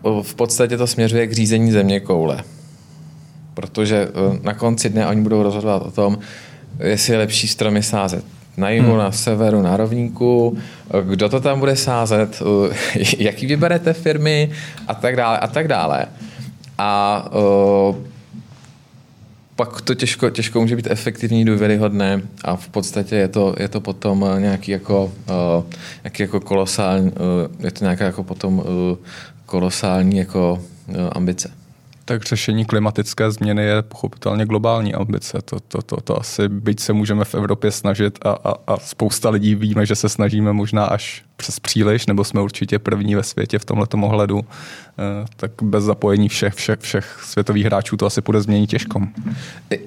uh, 0.04 0.22
v 0.24 0.36
podstatě 0.36 0.78
to 0.78 0.88
směřuje 0.88 1.28
k 1.28 1.32
řízení 1.34 1.72
země 1.72 2.00
koule. 2.00 2.44
Protože 3.54 4.08
uh, 4.08 4.38
na 4.44 4.54
konci 4.54 4.90
dne 4.90 5.08
oni 5.08 5.22
budou 5.22 5.44
rozhodovat 5.44 5.82
o 5.82 5.92
tom, 5.92 6.18
jestli 6.80 7.14
je 7.14 7.20
lepší 7.20 7.48
stromy 7.48 7.84
sázet 7.84 8.26
na 8.58 8.70
jihu, 8.70 8.90
hmm. 8.90 8.98
na 8.98 9.12
severu, 9.12 9.62
na 9.62 9.78
rovníku, 9.78 10.58
kdo 11.04 11.30
to 11.30 11.40
tam 11.40 11.60
bude 11.60 11.76
sázet, 11.76 12.42
jaký 13.18 13.46
vyberete 13.46 13.94
firmy 13.94 14.50
a 14.88 14.94
tak 14.94 15.16
dále 15.16 15.38
a 15.38 15.48
tak 15.48 15.68
dále. 15.68 16.06
A 16.78 17.26
uh, 17.90 17.96
pak 19.66 19.82
to 19.82 19.96
těžko, 19.96 20.30
těžko 20.30 20.62
může 20.62 20.76
být 20.76 20.88
efektivní, 20.92 21.46
důvěryhodné 21.46 22.22
a 22.44 22.56
v 22.56 22.68
podstatě 22.68 23.16
je 23.16 23.28
to, 23.28 23.56
je 23.60 23.68
to 23.68 23.82
potom 23.82 24.26
nějaký 24.40 24.72
jako, 24.72 25.06
uh, 25.06 25.64
nějaký 26.04 26.24
jako 26.24 26.40
kolosální, 26.40 27.12
uh, 27.12 27.66
je 27.66 27.72
to 27.72 27.86
nějaká 27.86 28.06
jako 28.06 28.24
potom 28.24 28.60
uh, 28.60 28.66
kolosální 29.46 30.18
jako 30.18 30.64
uh, 30.88 30.96
ambice. 31.12 31.63
Tak 32.06 32.24
řešení 32.24 32.66
klimatické 32.66 33.32
změny 33.32 33.64
je 33.64 33.82
pochopitelně 33.82 34.46
globální 34.46 34.94
ambice. 34.94 35.42
To, 35.46 35.60
to, 35.60 35.82
to, 35.82 36.02
to 36.02 36.20
asi, 36.20 36.50
byť 36.50 36.80
se 36.80 36.94
můžeme 36.94 37.26
v 37.26 37.36
Evropě 37.36 37.72
snažit 37.72 38.20
a, 38.26 38.30
a, 38.30 38.54
a 38.68 38.78
spousta 38.80 39.30
lidí 39.30 39.56
víme, 39.56 39.86
že 39.86 39.96
se 39.96 40.10
snažíme 40.10 40.54
možná 40.54 40.86
až 40.86 41.24
přes 41.36 41.60
příliš, 41.60 42.06
nebo 42.06 42.24
jsme 42.24 42.42
určitě 42.42 42.80
první 42.80 43.16
ve 43.16 43.24
světě 43.24 43.60
v 43.60 43.66
tomto 43.66 43.98
ohledu, 43.98 44.42
eh, 44.42 45.26
tak 45.36 45.52
bez 45.62 45.84
zapojení 45.84 46.30
všech, 46.30 46.54
všech, 46.54 46.80
všech 46.80 47.20
světových 47.24 47.66
hráčů 47.66 47.98
to 47.98 48.06
asi 48.06 48.22
bude 48.22 48.42
změnit 48.42 48.68
těžko. 48.68 49.02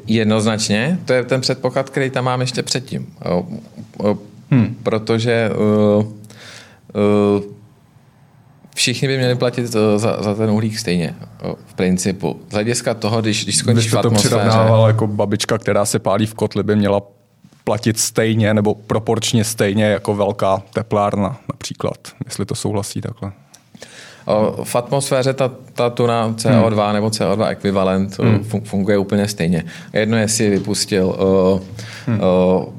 Jednoznačně, 0.06 0.98
to 1.04 1.12
je 1.12 1.24
ten 1.24 1.40
předpoklad, 1.40 1.90
který 1.90 2.10
tam 2.10 2.24
mám 2.24 2.40
ještě 2.40 2.62
předtím. 2.62 3.06
Hmm. 4.50 4.76
Protože 4.82 5.50
uh, 5.50 6.06
uh, 6.06 7.55
všichni 8.76 9.08
by 9.08 9.18
měli 9.18 9.34
platit 9.34 9.66
za, 9.66 9.98
za 9.98 10.34
ten 10.34 10.50
uhlík 10.50 10.78
stejně, 10.78 11.14
v 11.66 11.74
principu. 11.74 12.40
Z 12.50 12.52
hlediska 12.52 12.94
toho, 12.94 13.20
když, 13.22 13.44
když 13.44 13.56
skončíš 13.56 13.92
v 13.92 13.98
atmosféře... 13.98 14.50
to 14.68 14.86
jako 14.86 15.06
babička, 15.06 15.58
která 15.58 15.84
se 15.84 15.98
pálí 15.98 16.26
v 16.26 16.34
kotli, 16.34 16.62
by 16.62 16.76
měla 16.76 17.00
platit 17.64 17.98
stejně 17.98 18.54
nebo 18.54 18.74
proporčně 18.74 19.44
stejně 19.44 19.84
jako 19.84 20.14
velká 20.14 20.62
teplárna 20.72 21.40
například, 21.48 21.96
jestli 22.24 22.46
to 22.46 22.54
souhlasí 22.54 23.00
takhle. 23.00 23.32
V 24.64 24.76
atmosféře 24.76 25.32
ta, 25.32 25.50
ta 25.72 25.90
tuna 25.90 26.30
CO2 26.30 26.84
hmm. 26.84 26.94
nebo 26.94 27.08
CO2 27.08 27.48
ekvivalent 27.48 28.18
hmm. 28.18 28.44
funguje 28.64 28.98
úplně 28.98 29.28
stejně. 29.28 29.64
Jedno, 29.92 30.16
jestli 30.16 30.50
vypustil 30.50 31.06
uh, 31.06 31.60
hmm. 32.06 32.20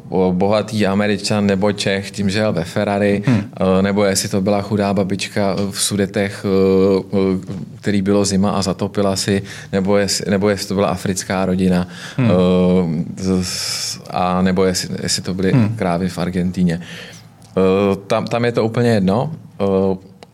uh, 0.09 0.33
bohatý 0.33 0.87
američan 0.87 1.45
nebo 1.45 1.71
Čech 1.71 2.11
tím, 2.11 2.29
že 2.29 2.39
jel 2.39 2.53
ve 2.53 2.63
Ferrari, 2.63 3.23
hmm. 3.25 3.43
nebo 3.81 4.03
jestli 4.03 4.29
to 4.29 4.41
byla 4.41 4.61
chudá 4.61 4.93
babička 4.93 5.55
v 5.71 5.81
Sudetech, 5.81 6.45
který 7.75 8.01
bylo 8.01 8.25
zima 8.25 8.51
a 8.51 8.61
zatopila 8.61 9.15
si, 9.15 9.41
nebo 9.71 9.97
jestli, 9.97 10.31
nebo 10.31 10.49
jestli 10.49 10.67
to 10.67 10.73
byla 10.73 10.87
africká 10.87 11.45
rodina, 11.45 11.87
hmm. 12.17 12.31
a 14.09 14.41
nebo 14.41 14.63
jestli, 14.63 14.95
jestli 15.03 15.21
to 15.21 15.33
byly 15.33 15.51
hmm. 15.51 15.75
krávy 15.75 16.09
v 16.09 16.17
Argentíně. 16.17 16.81
Tam, 18.07 18.25
tam 18.25 18.45
je 18.45 18.51
to 18.51 18.65
úplně 18.65 18.89
jedno. 18.89 19.31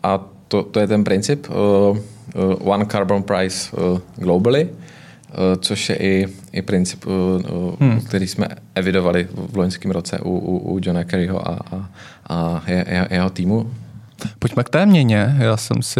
A 0.04 0.33
to, 0.54 0.64
to 0.64 0.80
je 0.80 0.88
ten 0.88 1.02
princip 1.04 1.50
uh, 1.50 1.56
uh, 1.58 1.98
One 2.62 2.86
Carbon 2.86 3.24
Price 3.24 3.74
uh, 3.74 3.98
globally, 4.22 4.70
uh, 4.70 5.58
což 5.58 5.90
je 5.90 5.96
i, 5.96 6.28
i 6.52 6.62
princip, 6.62 7.06
uh, 7.06 7.14
hmm. 7.80 8.02
který 8.02 8.28
jsme 8.28 8.48
evidovali 8.76 9.28
v 9.34 9.58
loňském 9.58 9.92
roce 9.92 10.20
u, 10.20 10.30
u, 10.30 10.58
u 10.58 10.80
Johna 10.82 11.04
Kerryho 11.04 11.48
a, 11.48 11.60
a, 11.72 11.90
a 12.28 12.64
je, 12.68 13.08
jeho 13.12 13.30
týmu. 13.30 13.72
Pojďme 14.40 14.64
k 14.64 14.70
té 14.70 14.86
měně. 14.86 15.36
Já 15.40 15.58
jsem 15.58 15.82
si 15.82 16.00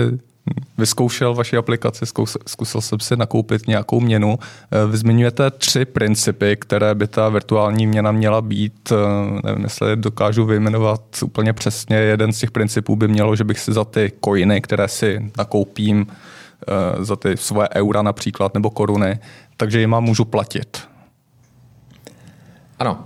vyzkoušel 0.78 1.34
vaši 1.34 1.58
aplikaci, 1.58 2.06
zkusil 2.48 2.82
jsem 2.82 3.00
si 3.00 3.16
nakoupit 3.18 3.68
nějakou 3.68 4.00
měnu. 4.00 4.40
Eh, 4.40 4.88
vy 4.88 4.98
zmiňujete 4.98 5.52
tři 5.52 5.86
principy, 5.86 6.56
které 6.56 6.96
by 6.96 7.08
ta 7.08 7.30
virtuální 7.30 7.88
měna 7.88 8.12
měla 8.12 8.42
být. 8.42 8.92
Eh, 8.92 9.42
nevím, 9.44 9.64
jestli 9.64 9.96
dokážu 9.96 10.46
vyjmenovat 10.46 11.02
úplně 11.24 11.54
přesně. 11.54 11.98
Jeden 11.98 12.34
z 12.34 12.40
těch 12.40 12.52
principů 12.52 12.96
by 12.96 13.08
mělo, 13.08 13.36
že 13.36 13.44
bych 13.44 13.60
si 13.60 13.74
za 13.74 13.86
ty 13.86 14.12
coiny, 14.26 14.62
které 14.62 14.88
si 14.88 15.32
nakoupím, 15.38 16.08
eh, 16.08 17.04
za 17.04 17.16
ty 17.16 17.38
svoje 17.38 17.70
eura 17.76 18.02
například 18.02 18.54
nebo 18.54 18.70
koruny, 18.70 19.20
takže 19.58 19.80
jim 19.80 19.90
mám 19.90 20.04
můžu 20.04 20.26
platit. 20.26 20.78
Ano. 22.80 23.06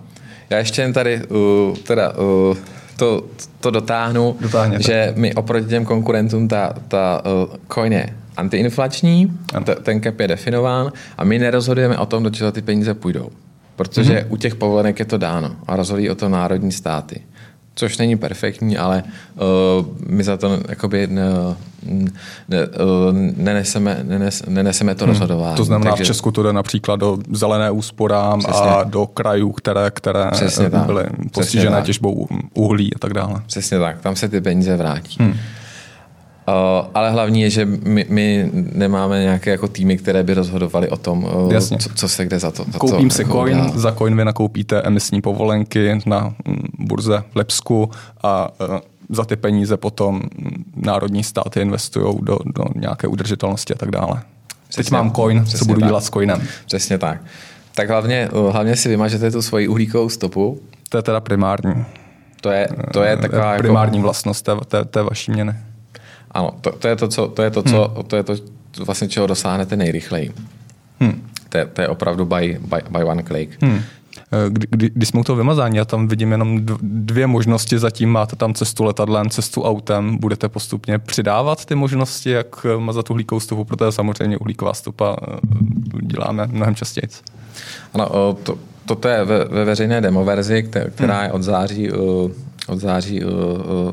Já 0.49 0.57
ještě 0.57 0.81
jen 0.81 0.93
tady 0.93 1.21
uh, 1.27 1.77
teda 1.77 2.13
uh, 2.17 2.57
to, 2.97 3.23
to 3.59 3.71
dotáhnu, 3.71 4.35
Dotáhněte. 4.39 4.83
že 4.83 5.13
my 5.15 5.33
oproti 5.33 5.67
těm 5.67 5.85
konkurentům 5.85 6.47
ta, 6.47 6.73
ta 6.87 7.21
uh, 7.25 7.55
coin 7.73 7.93
je 7.93 8.09
antiinflační, 8.37 9.37
t- 9.63 9.75
ten 9.75 10.01
cap 10.01 10.19
je 10.19 10.27
definován 10.27 10.91
a 11.17 11.23
my 11.23 11.39
nerozhodujeme 11.39 11.97
o 11.97 12.05
tom, 12.05 12.23
do 12.23 12.29
čeho 12.29 12.51
ty 12.51 12.61
peníze 12.61 12.93
půjdou. 12.93 13.29
Protože 13.75 14.13
mm-hmm. 14.13 14.25
u 14.29 14.37
těch 14.37 14.55
povolenek 14.55 14.99
je 14.99 15.05
to 15.05 15.17
dáno 15.17 15.55
a 15.67 15.75
rozhodují 15.75 16.09
o 16.09 16.15
to 16.15 16.29
národní 16.29 16.71
státy 16.71 17.21
což 17.77 17.97
není 17.97 18.17
perfektní, 18.17 18.77
ale 18.77 19.03
uh, 19.35 19.85
my 20.07 20.23
za 20.23 20.37
to 20.37 20.59
jakoby 20.69 21.07
ne, 21.07 21.23
ne, 22.49 22.67
uh, 22.67 23.15
neneseme, 23.37 23.99
nenes, 24.03 24.43
neneseme 24.47 24.95
to 24.95 25.05
hmm. 25.05 25.13
rozhodování. 25.13 25.57
To 25.57 25.63
znamená, 25.63 25.91
Takže, 25.91 26.03
v 26.03 26.07
Česku 26.07 26.31
to 26.31 26.43
jde 26.43 26.53
například 26.53 26.99
do 26.99 27.17
zelené 27.31 27.71
úsporám 27.71 28.39
přesně. 28.39 28.61
a 28.61 28.83
do 28.83 29.05
krajů, 29.05 29.51
které, 29.51 29.91
které 29.91 30.31
přesně 30.31 30.69
byly 30.69 31.05
postižené 31.31 31.81
těžbou 31.81 32.27
uhlí 32.53 32.93
a 32.95 32.99
tak 32.99 33.13
dále. 33.13 33.41
Přesně 33.47 33.79
tak, 33.79 34.01
tam 34.01 34.15
se 34.15 34.29
ty 34.29 34.41
peníze 34.41 34.77
vrátí. 34.77 35.15
Hmm. 35.19 35.33
Uh, 36.47 36.87
ale 36.93 37.11
hlavní 37.11 37.41
je, 37.41 37.49
že 37.49 37.65
my, 37.65 38.05
my 38.09 38.51
nemáme 38.53 39.21
nějaké 39.21 39.51
jako 39.51 39.67
týmy, 39.67 39.97
které 39.97 40.23
by 40.23 40.33
rozhodovaly 40.33 40.89
o 40.89 40.97
tom, 40.97 41.23
uh, 41.23 41.57
co, 41.57 41.89
co 41.95 42.09
se 42.09 42.25
kde 42.25 42.39
za 42.39 42.51
to 42.51 42.65
za 42.73 42.79
Koupím 42.79 43.09
co, 43.09 43.15
si 43.15 43.21
jako 43.21 43.33
coin, 43.33 43.57
dá. 43.57 43.71
za 43.75 43.91
coin 43.91 44.17
vy 44.17 44.25
nakoupíte 44.25 44.81
emisní 44.81 45.21
povolenky 45.21 45.99
na 46.05 46.33
mm, 46.45 46.57
burze 46.79 47.23
v 47.31 47.35
Lepsku 47.35 47.91
a 48.23 48.49
uh, 48.69 48.77
za 49.09 49.25
ty 49.25 49.35
peníze 49.35 49.77
potom 49.77 50.21
národní 50.75 51.23
státy 51.23 51.61
investují 51.61 52.17
do, 52.21 52.37
do 52.45 52.63
nějaké 52.75 53.07
udržitelnosti 53.07 53.73
a 53.73 53.77
tak 53.77 53.91
dále. 53.91 54.21
Přesně, 54.67 54.83
Teď 54.83 54.91
mám 54.91 55.11
coin, 55.11 55.45
co 55.45 55.65
budu 55.65 55.79
tak. 55.79 55.89
dělat 55.89 56.03
s 56.03 56.09
coinem. 56.09 56.41
Přesně 56.65 56.97
tak. 56.97 57.21
Tak 57.75 57.89
hlavně, 57.89 58.29
hlavně 58.51 58.75
si 58.75 58.89
vymažete 58.89 59.31
tu 59.31 59.41
svoji 59.41 59.67
uhlíkovou 59.67 60.09
stopu. 60.09 60.59
To 60.89 60.97
je 60.97 61.03
teda 61.03 61.19
primární. 61.19 61.85
To 62.41 62.49
je, 62.49 62.67
to 62.93 63.03
je 63.03 63.17
taková 63.17 63.57
primární 63.57 63.97
jako... 63.97 64.03
vlastnost 64.03 64.45
té, 64.45 64.55
té, 64.67 64.85
té 64.85 65.03
vaší 65.03 65.31
měny. 65.31 65.55
Ano, 66.37 66.53
to, 66.61 66.71
to 66.71 66.87
je 66.87 66.95
to, 66.95 67.07
co, 67.07 67.27
to, 67.27 67.41
je 67.41 67.51
to, 67.51 67.63
co, 67.63 67.93
hmm. 67.95 68.03
to 68.03 68.15
je 68.15 68.23
to, 68.23 68.35
vlastně 68.85 69.07
čeho 69.07 69.27
dosáhnete 69.27 69.75
nejrychleji. 69.75 70.33
Hmm. 70.99 71.29
To, 71.49 71.57
je, 71.57 71.65
to 71.65 71.81
je 71.81 71.87
opravdu 71.87 72.25
by, 72.25 72.59
by, 72.61 72.77
by 72.89 73.03
one 73.03 73.23
click. 73.23 73.61
Hmm. 73.61 73.81
Eh, 74.31 74.49
kdy, 74.49 74.67
kdy, 74.69 74.89
když 74.93 75.09
jsme 75.09 75.19
u 75.19 75.23
toho 75.23 75.35
vymazání, 75.35 75.77
já 75.77 75.85
tam 75.85 76.07
vidím 76.07 76.31
jenom 76.31 76.59
dvě 76.81 77.27
možnosti, 77.27 77.79
zatím 77.79 78.09
máte 78.09 78.35
tam 78.35 78.53
cestu 78.53 78.83
letadlem, 78.83 79.29
cestu 79.29 79.63
autem, 79.63 80.17
budete 80.17 80.49
postupně 80.49 80.99
přidávat 80.99 81.65
ty 81.65 81.75
možnosti, 81.75 82.29
jak 82.29 82.65
eh, 82.65 82.79
mazat 82.79 83.09
uhlíkovou 83.09 83.39
stopu, 83.39 83.63
protože 83.63 83.91
samozřejmě 83.91 84.37
uhlíková 84.37 84.73
stopa 84.73 85.15
eh, 85.27 85.37
děláme 86.01 86.47
mnohem 86.47 86.75
častěji. 86.75 87.09
Ano, 87.93 88.33
to, 88.43 88.57
toto 88.85 89.07
je 89.07 89.25
ve, 89.25 89.45
ve 89.45 89.65
veřejné 89.65 90.01
demoverzi, 90.01 90.63
která 90.89 91.15
hmm. 91.15 91.25
je 91.25 91.31
od 91.31 91.43
září 91.43 91.89
od 92.67 92.79
září 92.79 93.23
uh, 93.23 93.31
uh, 93.31 93.35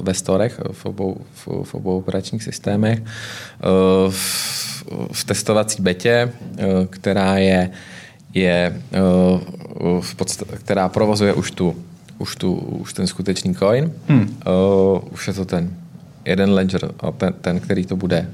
ve 0.03 0.15
storech 0.15 0.61
v 0.73 0.87
obou, 0.87 1.17
v, 1.35 1.49
v 1.65 1.75
obou 1.75 1.99
operačních 1.99 2.43
systémech. 2.43 2.99
Uh, 3.01 4.11
v, 4.11 4.85
v 5.13 5.25
testovací 5.25 5.83
betě, 5.83 6.33
která 6.91 7.39
je, 7.39 7.71
je 8.35 8.81
v 10.01 10.15
podstat, 10.15 10.49
která 10.49 10.89
provozuje 10.89 11.33
už 11.33 11.51
tu 11.51 11.77
už, 12.19 12.37
tu, 12.37 12.55
už 12.55 12.93
ten 12.93 13.07
skutečný 13.07 13.55
coin. 13.55 13.93
Hmm. 14.09 14.37
Uh, 14.47 15.01
už 15.13 15.29
je 15.29 15.35
to 15.35 15.45
ten 15.45 15.71
jeden 16.25 16.51
ledger, 16.51 16.91
a 17.01 17.11
ten, 17.11 17.33
ten 17.41 17.61
který 17.61 17.87
to 17.87 17.97
bude, 17.97 18.31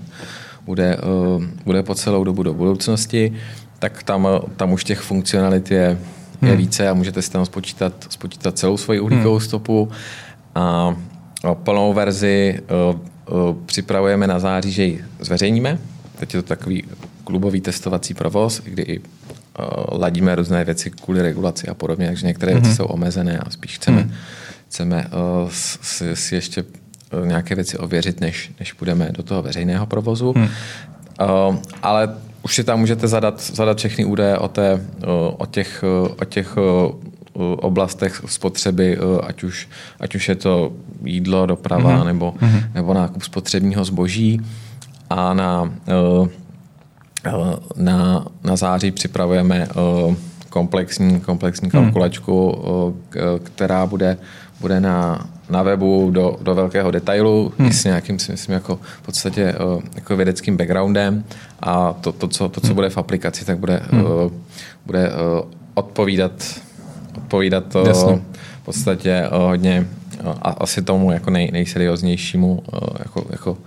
bude, 0.66 0.96
uh, 0.96 1.44
bude 1.64 1.82
po 1.82 1.94
celou 1.94 2.24
dobu 2.24 2.42
do 2.42 2.54
budoucnosti, 2.54 3.32
tak 3.78 4.02
tam, 4.02 4.28
tam 4.56 4.72
už 4.72 4.84
těch 4.84 5.00
funkcionalit 5.00 5.70
je, 5.70 5.98
je 6.42 6.48
hmm. 6.48 6.56
více 6.56 6.88
a 6.88 6.94
můžete 6.94 7.22
si 7.22 7.30
tam 7.30 7.46
spočítat, 7.46 7.92
spočítat 8.08 8.58
celou 8.58 8.76
svoji 8.76 9.00
uhlíkovou 9.00 9.36
hmm. 9.36 9.46
stopu 9.46 9.88
a 10.54 10.96
plnou 11.54 11.92
verzi 11.92 12.60
připravujeme 13.66 14.26
na 14.26 14.38
září, 14.38 14.72
že 14.72 14.84
ji 14.84 15.04
zveřejníme. 15.20 15.78
Teď 16.18 16.34
je 16.34 16.42
to 16.42 16.48
takový 16.48 16.84
klubový 17.24 17.60
testovací 17.60 18.14
provoz, 18.14 18.60
kdy 18.64 18.82
i 18.82 19.00
ladíme 19.92 20.34
různé 20.34 20.64
věci 20.64 20.90
kvůli 20.90 21.22
regulaci 21.22 21.68
a 21.68 21.74
podobně, 21.74 22.06
takže 22.06 22.26
některé 22.26 22.52
mm-hmm. 22.52 22.60
věci 22.60 22.76
jsou 22.76 22.84
omezené 22.84 23.38
a 23.38 23.50
spíš 23.50 23.74
chceme, 23.74 24.02
mm. 24.02 24.12
chceme 24.68 25.06
si, 25.50 26.16
si 26.16 26.34
ještě 26.34 26.64
nějaké 27.24 27.54
věci 27.54 27.78
ověřit, 27.78 28.20
než, 28.20 28.52
než 28.60 28.72
půjdeme 28.72 29.08
do 29.12 29.22
toho 29.22 29.42
veřejného 29.42 29.86
provozu. 29.86 30.34
Mm. 30.36 30.48
Ale 31.82 32.08
už 32.42 32.50
už 32.50 32.54
si 32.54 32.64
tam 32.64 32.80
můžete 32.80 33.08
zadat, 33.08 33.40
zadat 33.40 33.78
všechny 33.78 34.04
údaje 34.04 34.38
o, 34.38 34.48
té, 34.48 34.80
o 35.38 35.46
těch, 35.46 35.84
o 36.20 36.24
těch 36.24 36.56
oblastech 37.60 38.22
spotřeby, 38.26 38.98
ať 39.22 39.42
už, 39.42 39.68
ať 40.00 40.14
už 40.14 40.28
je 40.28 40.34
to 40.34 40.72
jídlo, 41.04 41.46
doprava 41.46 41.90
mm-hmm. 41.90 42.06
nebo, 42.06 42.34
mm-hmm. 42.40 42.64
nebo 42.74 42.94
nákup 42.94 43.22
spotřebního 43.22 43.84
zboží. 43.84 44.40
A 45.10 45.34
na, 45.34 45.72
na, 47.76 48.26
na 48.44 48.56
září 48.56 48.90
připravujeme 48.90 49.68
komplexní, 50.50 51.20
komplexní 51.20 51.70
hmm. 51.72 51.82
kalkulačku, 51.82 52.64
která 53.42 53.86
bude, 53.86 54.18
bude 54.60 54.80
na, 54.80 55.26
na 55.50 55.62
webu 55.62 56.10
do, 56.10 56.36
do 56.42 56.54
velkého 56.54 56.90
detailu 56.90 57.52
hmm. 57.58 57.72
s 57.72 57.84
nějakým, 57.84 58.18
si 58.18 58.32
myslím, 58.32 58.54
jako 58.54 58.78
v 59.02 59.02
podstatě 59.02 59.54
jako 59.94 60.16
vědeckým 60.16 60.56
backgroundem 60.56 61.24
a 61.60 61.92
to, 61.92 62.12
to, 62.12 62.28
co, 62.28 62.48
to, 62.48 62.60
co 62.60 62.66
hmm. 62.66 62.74
bude 62.74 62.90
v 62.90 62.98
aplikaci, 62.98 63.44
tak 63.44 63.58
bude, 63.58 63.82
hmm. 63.90 64.04
bude 64.86 65.10
odpovídat, 65.74 66.32
odpovídat 67.16 67.64
to 67.68 67.84
v 68.62 68.64
podstatě 68.64 69.28
hodně 69.32 69.86
asi 70.42 70.82
tomu 70.82 71.12
jako 71.12 71.30
nej, 71.30 71.50
nejserióznějšímu 71.52 72.62
jako, 72.98 73.26
jako 73.30 73.58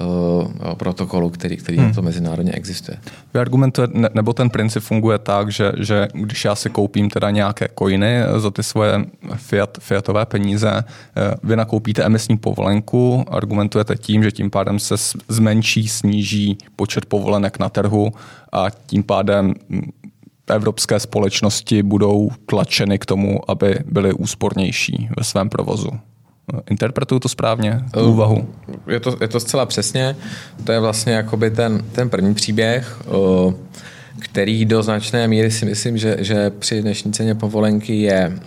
uh, 0.00 0.74
protokolu, 0.74 1.30
který, 1.30 1.56
který 1.56 1.78
hmm. 1.78 1.92
to 1.92 2.02
mezinárodně 2.02 2.52
existuje. 2.52 2.98
Vy 3.34 3.40
argumentuje, 3.40 3.88
ne, 3.92 4.08
nebo 4.14 4.32
ten 4.32 4.50
princip 4.50 4.82
funguje 4.82 5.18
tak, 5.18 5.52
že, 5.52 5.72
že 5.78 6.08
když 6.12 6.44
já 6.44 6.54
si 6.54 6.70
koupím 6.70 7.10
teda 7.10 7.30
nějaké 7.30 7.68
coiny 7.78 8.22
za 8.36 8.50
ty 8.50 8.62
svoje 8.62 9.04
fiat, 9.36 9.78
fiatové 9.80 10.26
peníze, 10.26 10.70
eh, 10.70 11.34
vy 11.42 11.56
nakoupíte 11.56 12.02
emisní 12.02 12.36
povolenku, 12.36 13.24
argumentujete 13.30 13.96
tím, 13.96 14.22
že 14.22 14.32
tím 14.32 14.50
pádem 14.50 14.78
se 14.78 14.94
zmenší, 15.28 15.88
sníží 15.88 16.58
počet 16.76 17.06
povolenek 17.06 17.58
na 17.58 17.68
trhu 17.68 18.12
a 18.52 18.66
tím 18.86 19.02
pádem 19.02 19.54
evropské 20.54 21.00
společnosti 21.00 21.82
budou 21.82 22.30
tlačeny 22.46 22.98
k 22.98 23.06
tomu, 23.06 23.50
aby 23.50 23.78
byly 23.86 24.12
úspornější 24.12 25.08
ve 25.18 25.24
svém 25.24 25.48
provozu. 25.48 25.90
Interpretuju 26.70 27.18
to 27.18 27.28
správně, 27.28 27.80
tu 27.92 28.00
uh, 28.00 28.10
úvahu? 28.10 28.48
Je 28.86 29.00
to, 29.00 29.16
je 29.20 29.28
to 29.28 29.40
zcela 29.40 29.66
přesně. 29.66 30.16
To 30.64 30.72
je 30.72 30.80
vlastně 30.80 31.12
jakoby 31.12 31.50
ten, 31.50 31.84
ten 31.92 32.10
první 32.10 32.34
příběh, 32.34 33.02
který 34.18 34.64
do 34.64 34.82
značné 34.82 35.28
míry 35.28 35.50
si 35.50 35.64
myslím, 35.64 35.98
že, 35.98 36.16
že 36.18 36.50
při 36.50 36.82
dnešní 36.82 37.12
ceně 37.12 37.34
povolenky 37.34 38.00
je, 38.00 38.38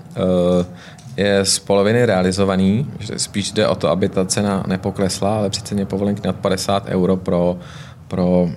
je 1.18 1.46
z 1.46 1.60
poloviny 1.60 2.06
realizovaný, 2.06 2.88
že 3.00 3.20
spíš 3.20 3.52
jde 3.52 3.68
o 3.68 3.76
to, 3.76 3.90
aby 3.90 4.10
ta 4.10 4.26
cena 4.26 4.64
nepoklesla, 4.68 5.38
ale 5.38 5.50
při 5.50 5.62
ceně 5.62 5.86
povolenky 5.86 6.22
nad 6.28 6.36
50 6.36 6.86
euro 6.86 7.18
pro, 7.18 7.58
pro, 8.08 8.50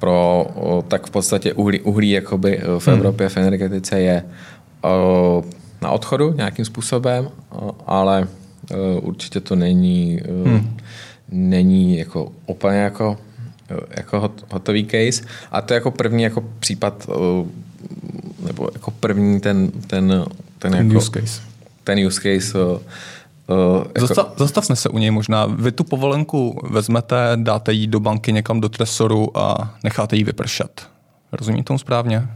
pro 0.00 0.46
tak 0.88 1.06
v 1.06 1.10
podstatě 1.10 1.52
uhlí, 1.52 1.80
uhlí 1.80 2.10
jakoby 2.10 2.60
v 2.78 2.86
hmm. 2.86 2.96
Evropě 2.96 3.28
v 3.28 3.36
energetice 3.36 4.00
je 4.00 4.22
na 5.82 5.90
odchodu 5.90 6.32
nějakým 6.32 6.64
způsobem, 6.64 7.28
ale 7.86 8.28
Eh, 8.70 9.00
určitě 9.00 9.40
to 9.40 9.56
není, 9.56 10.20
hmm. 10.44 10.76
není 11.28 11.98
jako 11.98 12.32
úplně 12.46 12.78
jako, 12.78 13.18
jako 13.90 14.20
hot, 14.20 14.44
hotový 14.52 14.84
case. 14.86 15.24
A 15.50 15.62
to 15.62 15.74
je 15.74 15.76
jako 15.76 15.90
první 15.90 16.22
jako 16.22 16.44
případ, 16.60 17.10
nebo 18.46 18.68
jako 18.72 18.90
první 18.90 19.40
ten, 19.40 19.70
ten, 19.70 19.86
ten, 19.86 20.24
ten 20.58 20.74
jako, 20.74 20.98
use 20.98 21.10
case. 21.10 21.42
Ten 21.84 22.06
use 22.06 22.20
case 22.20 22.58
Uh, 23.50 23.84
jako... 23.94 24.06
Zastav, 24.06 24.32
zastavme 24.36 24.76
se 24.76 24.88
u 24.88 24.98
něj 24.98 25.10
možná. 25.10 25.46
Vy 25.46 25.72
tu 25.72 25.84
povolenku 25.84 26.60
vezmete, 26.70 27.32
dáte 27.36 27.72
ji 27.72 27.86
do 27.86 28.00
banky 28.00 28.32
někam 28.32 28.60
do 28.60 28.68
tresoru 28.68 29.38
a 29.38 29.74
necháte 29.84 30.16
ji 30.16 30.24
vypršet. 30.24 30.88
Rozumím 31.32 31.64
tomu 31.64 31.78
správně? 31.78 32.28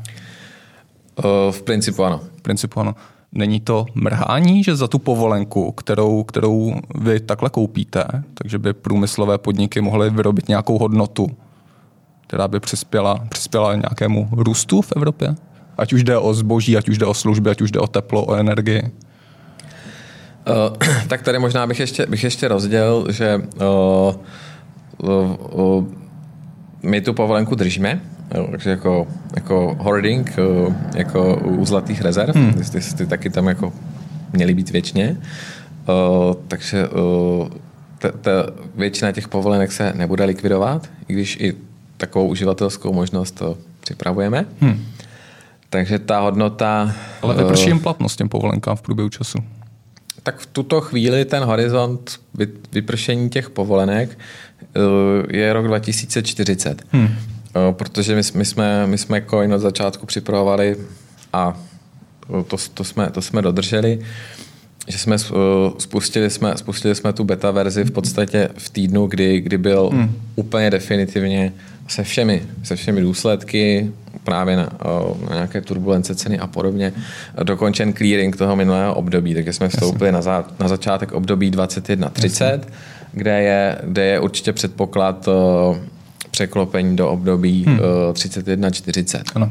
Uh, 1.24 1.52
v 1.52 1.62
principu 1.62 2.04
ano. 2.04 2.20
V 2.36 2.42
principu 2.42 2.80
ano. 2.80 2.94
Není 3.32 3.60
to 3.60 3.86
mrhání, 3.94 4.64
že 4.64 4.76
za 4.76 4.88
tu 4.88 4.98
povolenku, 4.98 5.72
kterou, 5.72 6.22
kterou 6.22 6.74
vy 6.94 7.20
takhle 7.20 7.50
koupíte, 7.50 8.04
takže 8.34 8.58
by 8.58 8.72
průmyslové 8.72 9.38
podniky 9.38 9.80
mohly 9.80 10.10
vyrobit 10.10 10.48
nějakou 10.48 10.78
hodnotu, 10.78 11.26
která 12.26 12.48
by 12.48 12.60
přispěla, 12.60 13.26
přispěla 13.28 13.74
nějakému 13.74 14.28
růstu 14.32 14.82
v 14.82 14.92
Evropě? 14.96 15.34
Ať 15.78 15.92
už 15.92 16.04
jde 16.04 16.18
o 16.18 16.34
zboží, 16.34 16.76
ať 16.76 16.88
už 16.88 16.98
jde 16.98 17.06
o 17.06 17.14
služby, 17.14 17.50
ať 17.50 17.60
už 17.60 17.70
jde 17.70 17.80
o 17.80 17.86
teplo, 17.86 18.24
o 18.24 18.34
energii. 18.34 18.90
Uh, 20.48 20.76
tak 21.08 21.22
tady 21.22 21.38
možná 21.38 21.66
bych 21.66 21.80
ještě, 21.80 22.06
bych 22.06 22.24
ještě 22.24 22.48
rozdělil, 22.48 23.06
že 23.10 23.36
uh, 23.36 24.14
uh, 24.98 25.36
uh, 25.52 25.84
my 26.82 27.00
tu 27.00 27.14
povolenku 27.14 27.54
držíme, 27.54 28.00
takže 28.50 28.70
jako, 28.70 29.06
jako 29.36 29.76
hoarding, 29.80 30.36
jako 30.94 31.36
u 31.36 31.64
zlatých 31.64 32.02
rezerv, 32.02 32.36
hmm. 32.36 32.52
ty, 32.52 32.70
ty, 32.70 32.94
ty 32.96 33.06
taky 33.06 33.30
tam 33.30 33.46
jako 33.46 33.72
měly 34.32 34.54
být 34.54 34.70
věčně. 34.70 35.16
Uh, 35.88 36.34
takže 36.48 36.88
uh, 36.88 37.48
t, 37.98 38.12
t, 38.12 38.30
většina 38.74 39.12
těch 39.12 39.28
povolenek 39.28 39.72
se 39.72 39.92
nebude 39.96 40.24
likvidovat, 40.24 40.90
i 41.08 41.12
když 41.12 41.36
i 41.40 41.54
takovou 41.96 42.28
uživatelskou 42.28 42.92
možnost 42.92 43.30
to 43.30 43.58
připravujeme. 43.80 44.46
Hmm. 44.60 44.84
Takže 45.70 45.98
ta 45.98 46.20
hodnota... 46.20 46.92
Ale 47.22 47.34
vyprší 47.34 47.66
jim 47.66 47.80
platnost 47.80 48.16
těm 48.16 48.28
povolenkám 48.28 48.76
v 48.76 48.82
průběhu 48.82 49.08
času. 49.08 49.38
Tak 50.24 50.38
v 50.38 50.46
tuto 50.46 50.80
chvíli 50.80 51.24
ten 51.24 51.42
horizont 51.42 52.20
vypršení 52.72 53.30
těch 53.30 53.50
povolenek 53.50 54.18
je 55.30 55.52
rok 55.52 55.66
2040. 55.66 56.82
Hmm. 56.92 57.08
Protože 57.70 58.14
my, 58.14 58.22
my, 58.34 58.44
jsme, 58.44 58.86
my 58.86 58.98
jsme 58.98 59.22
Coin 59.30 59.54
od 59.54 59.58
začátku 59.58 60.06
připravovali 60.06 60.76
a 61.32 61.60
to, 62.48 62.56
to, 62.74 62.84
jsme, 62.84 63.10
to 63.10 63.22
jsme 63.22 63.42
dodrželi, 63.42 63.98
že 64.88 64.98
jsme 64.98 65.16
spustili 65.78 66.30
jsme, 66.30 66.56
spustili 66.56 66.94
jsme 66.94 67.12
tu 67.12 67.24
beta 67.24 67.50
verzi 67.50 67.84
v 67.84 67.90
podstatě 67.90 68.48
v 68.58 68.70
týdnu, 68.70 69.06
kdy, 69.06 69.40
kdy 69.40 69.58
byl 69.58 69.90
hmm. 69.92 70.16
úplně 70.36 70.70
definitivně 70.70 71.52
se 71.88 72.04
všemi, 72.04 72.42
se 72.62 72.76
všemi 72.76 73.00
důsledky, 73.00 73.92
právě 74.24 74.56
na, 74.56 74.68
na 75.28 75.34
nějaké 75.34 75.60
turbulence 75.60 76.14
ceny 76.14 76.38
a 76.38 76.46
podobně, 76.46 76.92
dokončen 77.42 77.92
clearing 77.92 78.36
toho 78.36 78.56
minulého 78.56 78.94
období. 78.94 79.34
Takže 79.34 79.52
jsme 79.52 79.68
vstoupili 79.68 80.12
na, 80.12 80.22
za, 80.22 80.44
na 80.58 80.68
začátek 80.68 81.12
období 81.12 81.50
21.30, 81.50 82.60
kde 83.12 83.42
je, 83.42 83.78
kde 83.82 84.04
je 84.04 84.20
určitě 84.20 84.52
předpoklad 84.52 85.28
překlopení 86.30 86.96
do 86.96 87.10
období 87.10 87.64
hmm. 87.64 87.78
31-40. 88.12 89.18
Eh, 89.18 89.22
ano. 89.34 89.50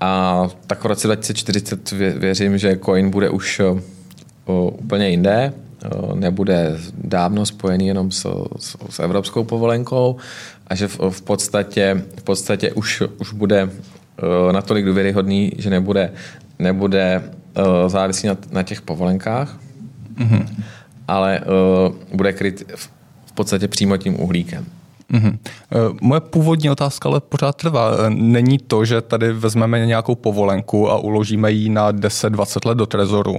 A 0.00 0.48
tak 0.66 0.84
v 0.84 0.86
roce 0.86 1.06
2040 1.06 1.90
věřím, 2.16 2.58
že 2.58 2.78
coin 2.84 3.10
bude 3.10 3.30
už 3.30 3.60
uh, 3.60 3.80
úplně 4.80 5.08
jinde, 5.08 5.52
uh, 5.94 6.14
nebude 6.14 6.78
dávno 7.04 7.46
spojený 7.46 7.86
jenom 7.86 8.10
s, 8.10 8.46
s, 8.58 8.76
s 8.90 8.98
evropskou 8.98 9.44
povolenkou 9.44 10.16
a 10.70 10.74
že 10.74 10.88
v, 10.88 10.98
v, 11.10 11.22
podstatě, 11.22 12.02
v 12.18 12.22
podstatě 12.22 12.72
už, 12.72 13.02
už 13.18 13.32
bude 13.32 13.64
uh, 13.64 14.52
natolik 14.52 14.84
důvěryhodný, 14.86 15.52
že 15.58 15.70
nebude, 15.70 16.12
nebude 16.58 17.22
uh, 17.24 17.64
závislý 17.88 18.28
na, 18.28 18.36
na 18.50 18.62
těch 18.62 18.82
povolenkách, 18.82 19.58
mm-hmm. 20.14 20.46
ale 21.08 21.40
uh, 21.40 22.16
bude 22.16 22.32
kryt 22.32 22.72
v, 22.76 22.90
v 23.26 23.32
podstatě 23.32 23.68
přímo 23.68 23.96
tím 23.96 24.20
uhlíkem. 24.20 24.66
Mm-hmm. 25.12 25.38
Moje 26.00 26.20
původní 26.20 26.70
otázka 26.70 27.08
ale 27.08 27.20
pořád 27.20 27.56
trvá. 27.56 27.90
Není 28.08 28.58
to, 28.58 28.84
že 28.84 29.00
tady 29.00 29.32
vezmeme 29.32 29.86
nějakou 29.86 30.14
povolenku 30.14 30.90
a 30.90 30.98
uložíme 30.98 31.52
ji 31.52 31.68
na 31.68 31.92
10-20 31.92 32.68
let 32.68 32.78
do 32.78 32.86
trezoru. 32.86 33.36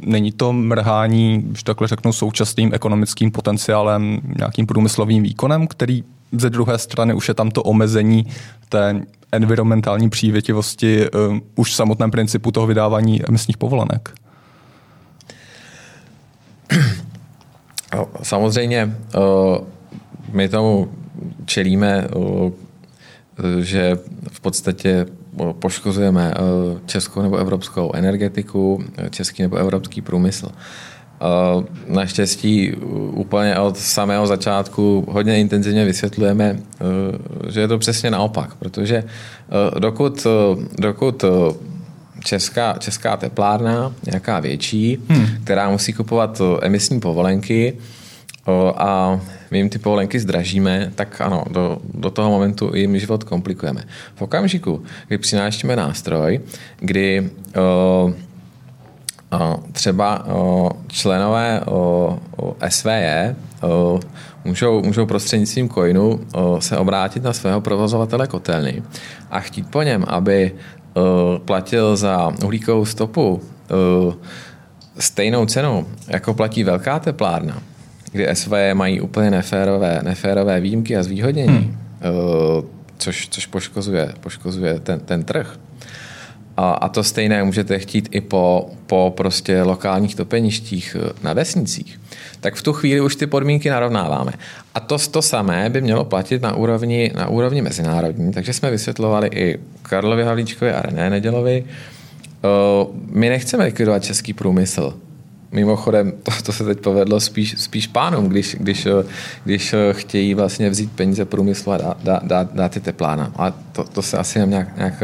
Není 0.00 0.32
to 0.32 0.52
mrhání, 0.52 1.42
když 1.42 1.62
takhle 1.62 1.88
řeknu, 1.88 2.12
současným 2.12 2.74
ekonomickým 2.74 3.30
potenciálem, 3.30 4.20
nějakým 4.38 4.66
průmyslovým 4.66 5.22
výkonem, 5.22 5.66
který 5.66 6.04
ze 6.32 6.50
druhé 6.50 6.78
strany 6.78 7.14
už 7.14 7.28
je 7.28 7.34
tam 7.34 7.50
to 7.50 7.62
omezení 7.62 8.26
té 8.68 9.00
environmentální 9.32 10.10
přívětivosti 10.10 11.10
uh, 11.10 11.38
už 11.54 11.70
v 11.70 11.74
samotném 11.74 12.10
principu 12.10 12.50
toho 12.50 12.66
vydávání 12.66 13.28
emisních 13.28 13.56
povolenek? 13.56 14.14
Samozřejmě 18.22 18.96
uh 19.16 19.64
my 20.32 20.48
tomu 20.48 20.88
čelíme, 21.44 22.08
že 23.60 23.98
v 24.32 24.40
podstatě 24.40 25.06
poškozujeme 25.52 26.34
českou 26.86 27.22
nebo 27.22 27.36
evropskou 27.36 27.92
energetiku, 27.94 28.84
český 29.10 29.42
nebo 29.42 29.56
evropský 29.56 30.00
průmysl. 30.00 30.48
Naštěstí 31.88 32.72
úplně 33.10 33.58
od 33.58 33.78
samého 33.78 34.26
začátku 34.26 35.04
hodně 35.08 35.40
intenzivně 35.40 35.84
vysvětlujeme, 35.84 36.58
že 37.48 37.60
je 37.60 37.68
to 37.68 37.78
přesně 37.78 38.10
naopak, 38.10 38.54
protože 38.54 39.04
dokud, 39.78 40.26
dokud 40.78 41.24
česká, 42.24 42.76
česká 42.78 43.16
teplárna, 43.16 43.92
nějaká 44.06 44.40
větší, 44.40 44.98
hmm. 45.08 45.26
která 45.44 45.70
musí 45.70 45.92
kupovat 45.92 46.42
emisní 46.62 47.00
povolenky, 47.00 47.76
a 48.76 49.20
my 49.50 49.58
jim 49.58 49.68
ty 49.68 49.78
povolenky 49.78 50.20
zdražíme, 50.20 50.92
tak 50.94 51.20
ano, 51.20 51.44
do, 51.50 51.78
do 51.94 52.10
toho 52.10 52.30
momentu 52.30 52.70
jim 52.74 52.98
život 52.98 53.24
komplikujeme. 53.24 53.84
V 54.14 54.22
okamžiku, 54.22 54.82
kdy 55.08 55.18
přinášíme 55.18 55.76
nástroj, 55.76 56.40
kdy 56.80 57.30
o, 57.56 58.12
třeba 59.72 60.26
členové 60.88 61.60
o, 61.66 62.18
můžou, 64.44 64.82
můžou 64.82 65.06
prostřednictvím 65.06 65.68
coinu 65.68 66.20
se 66.58 66.78
obrátit 66.78 67.22
na 67.22 67.32
svého 67.32 67.60
provozovatele 67.60 68.26
kotelny 68.26 68.82
a 69.30 69.40
chtít 69.40 69.70
po 69.70 69.82
něm, 69.82 70.04
aby 70.08 70.54
platil 71.44 71.96
za 71.96 72.32
uhlíkovou 72.44 72.84
stopu 72.84 73.42
stejnou 74.98 75.46
cenu, 75.46 75.86
jako 76.08 76.34
platí 76.34 76.64
velká 76.64 76.98
teplárna, 76.98 77.62
kdy 78.12 78.28
SV 78.32 78.52
mají 78.74 79.00
úplně 79.00 79.30
neférové, 79.30 80.00
neférové 80.02 80.60
výjimky 80.60 80.96
a 80.96 81.02
zvýhodnění, 81.02 81.58
hmm. 81.58 81.76
což, 82.98 83.28
což 83.28 83.46
poškozuje, 83.46 84.12
poškozuje 84.20 84.80
ten, 84.80 85.00
ten 85.00 85.24
trh. 85.24 85.56
A, 86.62 86.70
a 86.70 86.88
to 86.88 87.04
stejné 87.04 87.44
můžete 87.44 87.78
chtít 87.78 88.08
i 88.10 88.20
po, 88.20 88.70
po 88.86 89.12
prostě 89.16 89.62
lokálních 89.62 90.14
topeništích 90.14 90.96
eh, 91.00 91.12
na 91.22 91.32
vesnicích. 91.32 92.00
Tak 92.40 92.54
v 92.54 92.62
tu 92.62 92.72
chvíli 92.72 93.00
už 93.00 93.16
ty 93.16 93.26
podmínky 93.26 93.70
narovnáváme. 93.70 94.32
A 94.74 94.80
to, 94.80 94.98
to 94.98 95.22
samé 95.22 95.70
by 95.70 95.80
mělo 95.80 96.04
platit 96.04 96.42
na 96.42 96.54
úrovni, 96.54 97.12
na 97.14 97.28
úrovni 97.28 97.62
mezinárodní. 97.62 98.32
Takže 98.32 98.52
jsme 98.52 98.70
vysvětlovali 98.70 99.28
i 99.32 99.58
Karlovi 99.82 100.24
Havlíčkovi 100.24 100.72
a 100.72 100.82
René 100.82 101.10
Nedělovi, 101.10 101.64
uh, 101.64 102.96
my 103.10 103.28
nechceme 103.28 103.64
likvidovat 103.64 104.04
český 104.04 104.32
průmysl 104.32 104.94
Mimochodem, 105.52 106.12
to, 106.22 106.30
to 106.42 106.52
se 106.52 106.64
teď 106.64 106.80
povedlo 106.80 107.20
spíš, 107.20 107.54
spíš 107.58 107.86
pánům, 107.86 108.28
když, 108.28 108.56
když, 108.60 108.88
když 109.44 109.74
chtějí 109.92 110.34
vlastně 110.34 110.70
vzít 110.70 110.92
peníze 110.92 111.24
průmyslu 111.24 111.72
a 111.72 111.76
dát, 111.76 111.96
dá, 112.02 112.20
dá, 112.22 112.48
dá 112.52 112.68
ty 112.68 112.80
teplána. 112.80 113.32
A 113.36 113.50
to, 113.50 113.84
to 113.84 114.02
se 114.02 114.18
asi 114.18 114.46
nějak, 114.46 114.76
nějak 114.76 115.02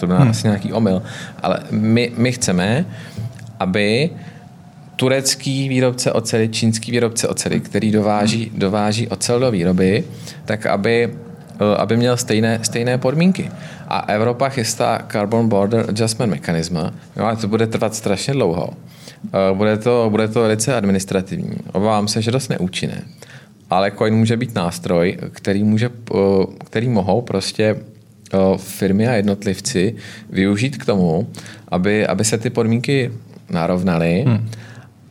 to 0.00 0.06
má 0.06 0.18
hmm. 0.18 0.30
asi 0.30 0.46
nějaký 0.46 0.72
omyl. 0.72 1.02
Ale 1.42 1.60
my, 1.70 2.12
my 2.16 2.32
chceme, 2.32 2.86
aby 3.60 4.10
turecký 4.96 5.68
výrobce 5.68 6.12
oceli, 6.12 6.48
čínský 6.48 6.92
výrobce 6.92 7.28
oceli, 7.28 7.60
který 7.60 7.90
dováží, 7.90 8.50
dováží 8.54 9.08
ocel 9.08 9.40
do 9.40 9.50
výroby, 9.50 10.04
tak 10.44 10.66
aby, 10.66 11.14
aby 11.76 11.96
měl 11.96 12.16
stejné, 12.16 12.58
stejné 12.62 12.98
podmínky. 12.98 13.50
A 13.88 13.98
Evropa 13.98 14.48
chystá 14.48 15.06
Carbon 15.12 15.48
Border 15.48 15.84
Adjustment 15.88 16.30
Mechanism, 16.30 16.74
no, 17.16 17.24
ale 17.24 17.36
to 17.36 17.48
bude 17.48 17.66
trvat 17.66 17.94
strašně 17.94 18.34
dlouho. 18.34 18.70
Eh, 19.26 19.54
bude 19.54 19.76
to, 19.76 20.06
bude 20.10 20.28
to 20.28 20.40
velice 20.40 20.76
administrativní. 20.76 21.56
Obávám 21.72 22.08
se, 22.08 22.22
že 22.22 22.30
dost 22.30 22.48
neúčinné. 22.48 23.02
Ale 23.70 23.90
coin 23.90 24.14
může 24.14 24.36
být 24.36 24.54
nástroj, 24.54 25.18
který, 25.32 25.64
může, 25.64 25.90
eh, 26.14 26.18
který 26.64 26.88
mohou 26.88 27.22
prostě 27.22 27.64
eh, 27.64 27.97
firmy 28.56 29.08
a 29.08 29.12
jednotlivci 29.12 29.94
využít 30.30 30.76
k 30.76 30.86
tomu, 30.86 31.28
aby, 31.68 32.06
aby 32.06 32.24
se 32.24 32.38
ty 32.38 32.50
podmínky 32.50 33.12
narovnaly 33.50 34.24
hmm. 34.26 34.50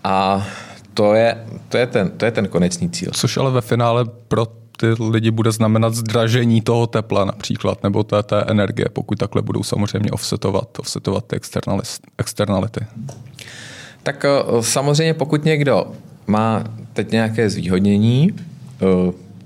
a 0.04 0.48
to 0.94 1.14
je, 1.14 1.38
to, 1.70 1.78
je 1.78 1.88
ten, 1.88 2.10
to 2.10 2.26
je 2.26 2.32
ten 2.32 2.48
konečný 2.48 2.90
cíl. 2.90 3.12
Což 3.14 3.38
ale 3.38 3.52
ve 3.52 3.62
finále 3.62 4.06
pro 4.28 4.46
ty 4.78 4.88
lidi 5.10 5.32
bude 5.32 5.52
znamenat 5.52 5.94
zdražení 5.94 6.62
toho 6.62 6.88
tepla 6.88 7.26
například, 7.26 7.84
nebo 7.84 8.04
té, 8.04 8.24
té 8.24 8.42
energie, 8.42 8.86
pokud 8.94 9.18
takhle 9.18 9.42
budou 9.42 9.64
samozřejmě 9.64 10.12
offsetovat, 10.12 10.80
offsetovat 10.80 11.26
ty 11.26 11.36
externality. 12.18 12.86
Tak 14.04 14.26
samozřejmě 14.62 15.14
pokud 15.14 15.46
někdo 15.46 15.92
má 16.28 16.64
teď 16.94 17.12
nějaké 17.12 17.50
zvýhodnění, 17.50 18.34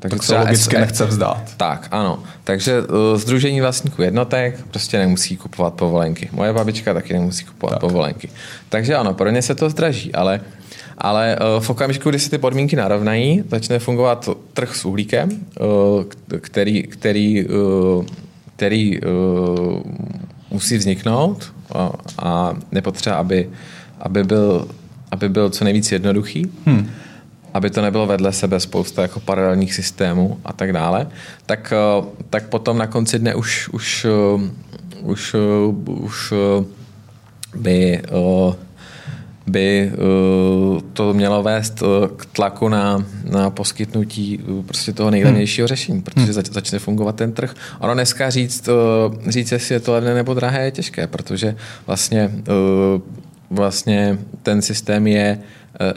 takže 0.01 0.17
tak 0.17 0.23
se 0.23 0.37
logicky 0.37 0.75
SE, 0.75 0.81
nechce 0.81 1.05
vzdát. 1.05 1.53
Tak, 1.57 1.87
ano. 1.91 2.23
Takže 2.43 2.81
uh, 2.81 2.87
Združení 3.15 3.61
vlastníků 3.61 4.01
jednotek 4.01 4.65
prostě 4.71 4.97
nemusí 4.97 5.37
kupovat 5.37 5.73
povolenky. 5.73 6.29
Moje 6.31 6.53
babička 6.53 6.93
taky 6.93 7.13
nemusí 7.13 7.45
kupovat 7.45 7.73
tak. 7.73 7.79
povolenky. 7.79 8.29
Takže 8.69 8.95
ano, 8.95 9.13
pro 9.13 9.29
ně 9.29 9.41
se 9.41 9.55
to 9.55 9.69
zdraží, 9.69 10.13
ale, 10.13 10.41
ale 10.97 11.37
uh, 11.37 11.63
v 11.63 11.69
okamžiku, 11.69 12.09
kdy 12.09 12.19
se 12.19 12.29
ty 12.29 12.37
podmínky 12.37 12.75
narovnají, 12.75 13.43
začne 13.49 13.79
fungovat 13.79 14.29
trh 14.53 14.75
s 14.75 14.85
uhlíkem, 14.85 15.29
uh, 15.29 16.03
který, 16.39 16.83
který, 16.83 17.45
uh, 17.45 18.05
který 18.55 19.01
uh, 19.01 19.09
musí 20.51 20.77
vzniknout 20.77 21.53
a, 21.75 21.91
a 22.19 22.53
nepotřeba, 22.71 23.15
aby 23.15 23.49
aby 24.01 24.23
byl, 24.23 24.67
aby 25.11 25.29
byl 25.29 25.49
co 25.49 25.63
nejvíc 25.63 25.91
jednoduchý, 25.91 26.51
hmm. 26.65 26.89
Aby 27.53 27.69
to 27.69 27.81
nebylo 27.81 28.05
vedle 28.05 28.33
sebe 28.33 28.59
spousta 28.59 29.01
jako 29.01 29.19
paralelních 29.19 29.73
systémů 29.73 30.39
a 30.45 30.53
tak 30.53 30.73
dále, 30.73 31.07
tak, 31.45 31.73
eh, 31.75 32.05
tak 32.29 32.47
potom 32.47 32.77
na 32.77 32.87
konci 32.87 33.19
dne 33.19 33.35
už, 33.35 33.69
už, 33.69 34.05
eh, 34.05 34.49
už, 35.01 35.35
eh, 35.35 35.91
už 35.91 36.33
by 37.55 38.01
by 39.47 39.91
to 40.93 41.13
mělo 41.13 41.43
vést 41.43 41.83
k 42.15 42.25
tlaku 42.25 42.69
na, 42.69 43.05
na 43.31 43.49
poskytnutí 43.49 44.39
prostě 44.65 44.93
toho 44.93 45.11
nejlevnějšího 45.11 45.67
řešení, 45.67 46.01
protože 46.01 46.31
hmm. 46.31 46.43
začne 46.43 46.79
fungovat 46.79 47.15
ten 47.15 47.33
trh. 47.33 47.55
Ono 47.79 47.93
dneska 47.93 48.29
říct, 48.29 48.69
říct, 49.27 49.51
jestli 49.51 49.75
je 49.75 49.79
to 49.79 49.91
levné 49.91 50.13
nebo 50.13 50.33
drahé, 50.33 50.65
je 50.65 50.71
těžké, 50.71 51.07
protože 51.07 51.55
vlastně 51.87 52.31
vlastně 53.51 54.17
ten 54.43 54.61
systém 54.61 55.07
je 55.07 55.39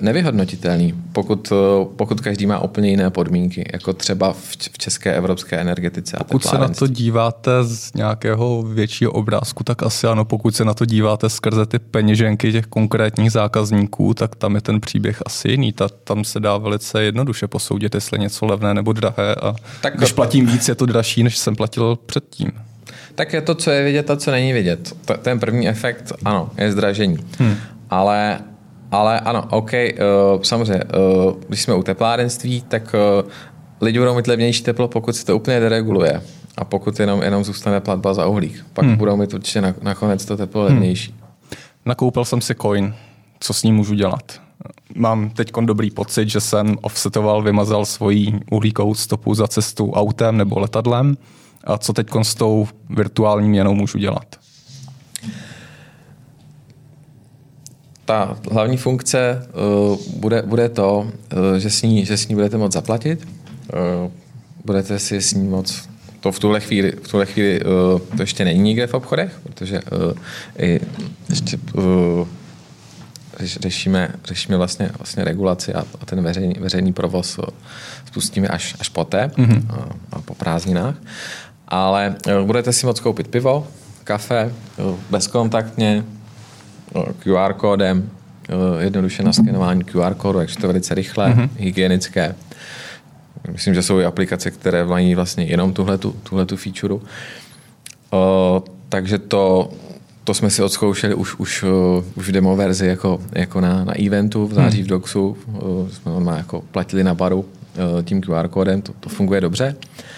nevyhodnotitelný, 0.01 0.95
pokud, 1.13 1.53
eh, 1.53 1.87
pokud 1.97 2.21
každý 2.21 2.47
má 2.47 2.59
úplně 2.59 2.91
jiné 2.91 3.11
podmínky, 3.11 3.71
jako 3.73 3.93
třeba 3.93 4.33
v, 4.33 4.57
české 4.79 5.15
evropské 5.15 5.57
energetice. 5.57 6.17
Pokud 6.19 6.45
se 6.45 6.59
na 6.59 6.69
to 6.69 6.87
díváte 6.87 7.51
z 7.65 7.95
nějakého 7.95 8.63
většího 8.63 9.13
obrázku, 9.13 9.65
tak 9.65 9.83
asi 9.83 10.07
ano. 10.07 10.25
Pokud 10.25 10.57
se 10.57 10.65
na 10.65 10.75
to 10.75 10.85
díváte 10.85 11.29
skrze 11.29 11.67
ty 11.67 11.79
peněženky 11.79 12.53
těch 12.53 12.67
konkrétních 12.67 13.33
zákazníků, 13.33 14.15
tak 14.15 14.37
tam 14.37 14.55
je 14.55 14.61
ten 14.61 14.81
příběh 14.81 15.23
asi 15.27 15.49
jiný. 15.49 15.73
Ta, 15.73 15.89
tam 15.89 16.25
se 16.25 16.41
dá 16.41 16.59
velice 16.59 17.03
jednoduše 17.03 17.47
posoudit, 17.47 17.95
jestli 17.95 18.19
něco 18.19 18.47
levné 18.47 18.75
nebo 18.75 18.93
drahé. 18.93 19.35
A 19.35 19.55
tak 19.81 19.97
když 19.97 20.13
platím 20.13 20.47
víc, 20.47 20.69
je 20.69 20.75
to 20.75 20.87
dražší, 20.87 21.23
než 21.23 21.39
jsem 21.39 21.57
platil 21.57 21.99
předtím 22.07 22.53
tak 23.15 23.33
je 23.33 23.41
to, 23.41 23.55
co 23.55 23.71
je 23.71 23.85
vidět 23.85 24.11
a 24.11 24.17
co 24.17 24.31
není 24.31 24.53
vidět. 24.53 24.97
Ten 25.23 25.41
první 25.41 25.69
efekt, 25.69 26.13
ano, 26.25 26.51
je 26.59 26.73
zdražení. 26.73 27.19
Hmm. 27.39 27.57
Ale, 27.91 28.39
ale 28.91 29.21
ano, 29.21 29.45
OK, 29.51 29.73
uh, 29.73 30.43
samozřejmě, 30.43 30.85
uh, 30.85 31.35
když 31.49 31.63
jsme 31.63 31.75
u 31.75 31.83
teplárenství, 31.83 32.63
tak 32.69 32.95
uh, 33.23 33.31
lidi 33.81 33.99
budou 33.99 34.15
mít 34.15 34.27
levnější 34.27 34.63
teplo, 34.63 34.89
pokud 34.89 35.17
se 35.17 35.27
to 35.27 35.37
úplně 35.37 35.61
dereguluje. 35.61 36.23
A 36.57 36.65
pokud 36.65 37.01
jenom, 37.01 37.23
jenom 37.23 37.45
zůstane 37.45 37.81
platba 37.81 38.15
za 38.15 38.27
uhlík. 38.27 38.67
Pak 38.73 38.85
hmm. 38.85 38.97
budou 38.97 39.17
mít 39.17 39.35
určitě 39.35 39.61
na, 39.61 39.75
nakonec 39.83 40.25
to 40.25 40.37
teplo 40.37 40.63
hmm. 40.63 40.73
levnější. 40.73 41.15
Nakoupil 41.87 42.25
jsem 42.25 42.41
si 42.41 42.55
coin. 42.55 42.95
Co 43.41 43.53
s 43.53 43.63
ním 43.63 43.75
můžu 43.75 43.95
dělat? 43.95 44.41
Mám 44.97 45.31
teď 45.31 45.53
dobrý 45.61 45.91
pocit, 45.91 46.29
že 46.29 46.41
jsem 46.41 46.77
offsetoval, 46.83 47.43
vymazal 47.43 47.85
svoji 47.85 48.41
uhlíkovou 48.51 48.95
stopu 48.95 49.35
za 49.35 49.49
cestu 49.49 49.93
autem 49.93 50.37
nebo 50.37 50.59
letadlem 50.59 51.17
a 51.65 51.79
co 51.79 51.93
teď 51.93 52.07
s 52.23 52.35
tou 52.35 52.69
virtuální 52.91 53.49
měnou 53.49 53.75
můžu 53.75 53.99
dělat? 53.99 54.37
Ta 58.05 58.37
hlavní 58.51 58.77
funkce 58.77 59.47
uh, 59.91 59.97
bude, 60.17 60.43
bude 60.43 60.69
to, 60.69 60.99
uh, 61.01 61.59
že, 61.59 61.71
s 61.71 61.83
ní, 61.83 62.05
že 62.05 62.17
s 62.17 62.29
ní 62.29 62.35
budete 62.35 62.59
moct 62.59 62.73
zaplatit. 62.73 63.29
Uh, 64.05 64.11
budete 64.65 64.99
si 64.99 65.23
s 65.23 65.35
ní 65.35 65.49
moc 65.49 65.89
to 66.21 66.33
v 66.33 66.39
tuhle 66.39 66.61
chvíli, 66.61 66.93
v 67.03 67.09
tuhle 67.09 67.27
chvíli 67.27 67.61
uh, 67.61 68.01
to 68.17 68.23
ještě 68.23 68.45
není 68.45 68.61
nikde 68.61 68.87
v 68.87 68.95
obchodech, 68.95 69.41
protože 69.43 69.81
uh, 69.83 70.13
i 70.59 70.81
ještě 71.31 71.59
uh, 71.75 72.29
řešíme, 73.41 74.09
řešíme 74.25 74.57
vlastně, 74.57 74.91
vlastně 74.99 75.25
regulaci 75.25 75.75
a, 75.75 75.85
a 76.01 76.07
ten 76.07 76.23
veřejný, 76.23 76.55
veřejný 76.61 76.93
provoz 76.93 77.41
spustíme 78.07 78.49
až, 78.49 78.75
až 78.81 78.89
poté, 78.89 79.31
mm-hmm. 79.37 79.63
a, 79.71 79.89
a 80.13 80.21
po 80.21 80.35
prázdninách 80.35 80.97
ale 81.69 82.17
budete 82.45 82.73
si 82.73 82.87
moct 82.87 83.01
koupit 83.01 83.29
pivo, 83.29 83.67
kafe, 84.05 84.53
bezkontaktně, 85.11 86.05
QR 87.19 87.53
kódem, 87.53 88.11
jednoduše 88.79 89.23
na 89.23 89.33
skenování 89.33 89.85
QR 89.85 90.15
kódu, 90.15 90.39
takže 90.39 90.57
to 90.57 90.67
velice 90.67 90.95
rychlé, 90.95 91.29
mm-hmm. 91.29 91.49
hygienické. 91.57 92.35
Myslím, 93.53 93.75
že 93.75 93.83
jsou 93.83 94.01
i 94.01 94.05
aplikace, 94.05 94.51
které 94.51 94.85
mají 94.85 95.15
vlastně 95.15 95.45
jenom 95.45 95.73
tuhletu, 95.73 96.17
tuhletu 96.23 96.57
featureu. 96.57 97.03
takže 98.89 99.19
to, 99.19 99.71
to 100.25 100.35
jsme 100.35 100.51
si 100.51 100.63
odzkoušeli 100.63 101.15
už, 101.15 101.35
už, 101.35 101.65
už 102.15 102.29
v 102.29 102.33
demo 102.33 102.57
verzi 102.57 102.87
jako, 102.87 103.21
jako 103.33 103.61
na, 103.61 103.85
na 103.85 103.93
eventu 104.07 104.47
v 104.47 104.55
září 104.55 104.79
hmm. 104.79 104.87
v 104.87 104.89
Doxu. 104.89 105.37
jsme 105.93 106.13
on 106.13 106.27
jako 106.37 106.61
platili 106.61 107.05
na 107.05 107.15
baru 107.15 107.45
tím 108.05 108.21
QR 108.21 108.49
kódem, 108.49 108.83
to, 108.83 108.93
to 109.01 109.09
funguje 109.09 109.41
dobře. 109.41 109.77
Uh, 109.79 110.14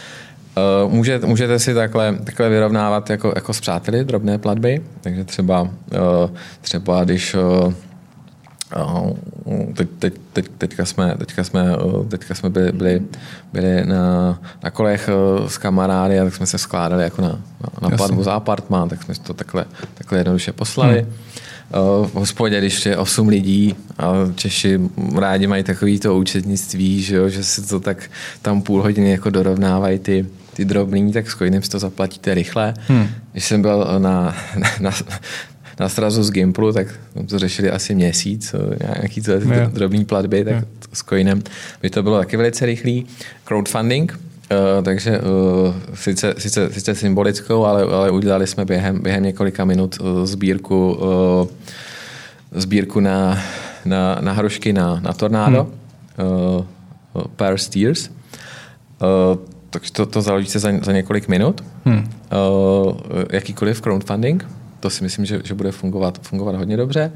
můžete, 0.89 1.27
můžete 1.27 1.59
si 1.59 1.75
takhle, 1.75 2.17
takhle 2.25 2.49
vyrovnávat 2.49 3.11
jako, 3.11 3.33
jako 3.35 3.53
s 3.53 3.61
přáteli 3.61 4.05
drobné 4.05 4.39
platby, 4.39 4.83
takže 5.01 5.25
třeba, 5.25 5.63
uh, 5.63 5.69
třeba 6.61 7.05
když 7.05 7.35
uh, 7.35 7.73
teď, 9.75 9.89
teď, 9.99 10.15
teď, 10.33 10.49
teďka 10.59 10.85
jsme, 10.85 11.15
teďka 11.19 11.45
jsme, 11.45 11.65
teďka 12.09 12.35
jsme 12.35 12.51
byli, 12.51 12.73
byli, 12.73 13.03
byli 13.53 13.87
na, 13.87 14.39
na 14.65 14.71
kolech 14.71 15.09
s 15.47 15.59
kamarády 15.59 16.21
a 16.21 16.25
tak 16.25 16.35
jsme 16.35 16.47
se 16.47 16.59
skládali 16.59 17.03
jako 17.03 17.23
na, 17.23 17.29
na, 17.29 17.89
na 17.89 17.97
platbu 17.97 18.23
za 18.23 18.33
apartmán, 18.33 18.89
tak 18.89 19.03
jsme 19.03 19.15
to 19.15 19.35
takhle, 19.35 19.65
takhle 19.95 20.19
jednoduše 20.19 20.53
poslali. 20.53 21.01
Hmm. 21.01 21.13
V 22.07 22.15
hospodě, 22.15 22.59
když 22.59 22.87
je 22.87 22.97
8 22.97 23.29
lidí 23.29 23.75
a 23.99 24.13
Češi 24.35 24.81
rádi 25.19 25.47
mají 25.47 25.63
takový 25.63 26.01
to 26.01 26.17
účetnictví, 26.17 27.03
že, 27.03 27.17
jo, 27.17 27.29
že 27.29 27.45
si 27.45 27.67
to 27.67 27.81
tak 27.81 28.11
tam 28.43 28.63
půl 28.63 28.83
hodiny 28.83 29.11
jako 29.11 29.31
dorovnávají 29.31 29.99
ty, 29.99 30.27
ty 30.57 30.65
drobný, 30.65 31.13
tak 31.13 31.31
s 31.31 31.35
Coinem 31.35 31.63
si 31.63 31.71
to 31.71 31.79
zaplatíte 31.79 32.35
rychle. 32.35 32.75
Hmm. 32.89 33.09
Když 33.33 33.45
jsem 33.45 33.63
byl 33.63 33.87
na, 33.99 34.37
na, 34.59 34.71
na, 34.81 34.91
na 35.81 35.89
srazu 35.89 36.23
z 36.23 36.31
Gimplu, 36.31 36.73
tak 36.73 36.87
to 37.29 37.39
řešili 37.39 37.71
asi 37.71 37.95
měsíc, 37.95 38.55
nějaký 38.97 39.21
to 39.21 39.33
yeah. 39.33 39.73
drobný 39.73 40.05
platby, 40.05 40.45
tak 40.45 40.53
yeah. 40.53 40.65
s 40.93 41.03
Coinem 41.03 41.43
by 41.83 41.91
to 41.91 42.03
bylo 42.03 42.19
taky 42.19 42.37
velice 42.37 42.67
rychlý. 42.67 43.07
Crowdfunding, 43.45 44.19
Uh, 44.51 44.85
takže 44.85 45.21
uh, 45.21 45.75
sice, 45.95 46.35
sice, 46.39 46.73
sice 46.73 46.95
symbolickou, 46.95 47.65
ale, 47.65 47.83
ale 47.83 48.11
udělali 48.11 48.47
jsme 48.47 48.65
během, 48.65 49.03
během 49.03 49.23
několika 49.23 49.65
minut 49.65 50.01
uh, 50.01 50.25
sbírku, 50.25 50.93
uh, 50.93 51.49
sbírku 52.53 53.01
na, 53.01 53.43
na, 53.85 54.19
na 54.21 54.33
hrušky 54.33 54.73
na, 54.73 55.01
na 55.01 55.13
tornádo, 55.13 55.67
hmm. 56.19 56.29
uh, 57.15 57.23
Pair 57.37 57.59
Steers. 57.59 58.11
Uh, 59.03 59.39
takže 59.71 59.93
to, 59.93 60.07
to 60.07 60.23
založíte 60.23 60.59
za, 60.59 60.73
za 60.83 60.93
několik 60.93 61.29
minut. 61.29 61.65
Hmm. 61.85 61.99
Uh, 61.99 62.97
jakýkoliv 63.33 63.81
crowdfunding, 63.81 64.49
to 64.81 64.91
si 64.91 65.05
myslím, 65.05 65.25
že, 65.25 65.41
že 65.45 65.55
bude 65.55 65.73
fungovat, 65.73 66.19
fungovat 66.23 66.55
hodně 66.55 66.77
dobře. 66.77 67.13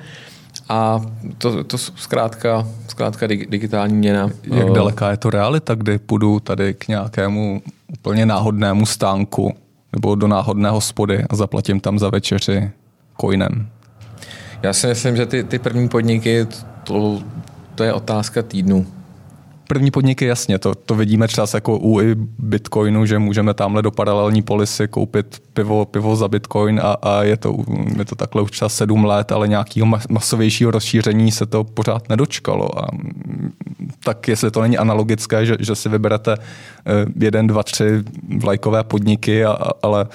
A 0.69 1.01
to, 1.39 1.65
to 1.65 1.79
zkrátka, 1.79 2.67
zkrátka 2.89 3.27
digitální 3.27 3.95
měna. 3.95 4.31
Jak 4.43 4.69
uh, 4.69 4.75
daleká 4.75 5.11
je 5.11 5.17
to 5.17 5.31
realita, 5.31 5.75
kdy 5.75 5.99
půjdu 5.99 6.41
tady 6.41 6.75
k 6.75 6.89
nějakému 6.89 7.63
úplně 7.93 8.27
náhodnému 8.27 8.87
stánku 8.87 9.55
nebo 9.93 10.15
do 10.15 10.27
náhodné 10.27 10.71
hospody 10.71 11.25
a 11.31 11.37
zaplatím 11.37 11.81
tam 11.81 11.99
za 11.99 12.11
večeři 12.11 12.71
coinem? 13.21 13.69
Já 14.63 14.73
si 14.73 14.87
myslím, 14.87 15.17
že 15.17 15.27
ty, 15.27 15.45
ty 15.45 15.59
první 15.59 15.89
podniky, 15.89 16.47
to, 16.85 17.23
to 17.75 17.85
je 17.85 17.93
otázka 17.93 18.43
týdnu 18.43 18.87
první 19.71 19.91
podniky, 19.91 20.25
jasně, 20.25 20.59
to, 20.59 20.75
to 20.75 20.95
vidíme 20.95 21.29
třeba 21.29 21.47
jako 21.55 21.79
u 21.79 22.01
i 22.01 22.15
Bitcoinu, 22.39 23.07
že 23.07 23.19
můžeme 23.19 23.55
tamhle 23.55 23.83
do 23.83 23.91
paralelní 23.91 24.43
polisy 24.43 24.89
koupit 24.89 25.43
pivo, 25.53 25.85
pivo 25.85 26.17
za 26.17 26.29
Bitcoin 26.29 26.81
a, 26.83 26.93
a 27.03 27.23
je, 27.23 27.37
to, 27.37 27.57
je 27.99 28.05
to 28.05 28.15
takhle 28.15 28.43
už 28.43 28.51
třeba 28.51 28.69
sedm 28.69 29.05
let, 29.05 29.33
ale 29.33 29.49
nějakého 29.49 29.87
masovějšího 30.09 30.71
rozšíření 30.71 31.33
se 31.33 31.47
to 31.47 31.65
pořád 31.65 32.09
nedočkalo. 32.09 32.83
A, 32.83 32.89
tak 34.05 34.29
jestli 34.29 34.51
to 34.51 34.63
není 34.63 34.79
analogické, 34.79 35.47
že, 35.47 35.57
že 35.61 35.75
si 35.75 35.89
vyberete 35.89 36.35
eh, 36.35 37.07
jeden, 37.17 37.47
dva, 37.47 37.63
tři 37.63 38.03
vlajkové 38.39 38.85
podniky, 38.85 39.45
a, 39.45 39.59
ale 39.83 40.07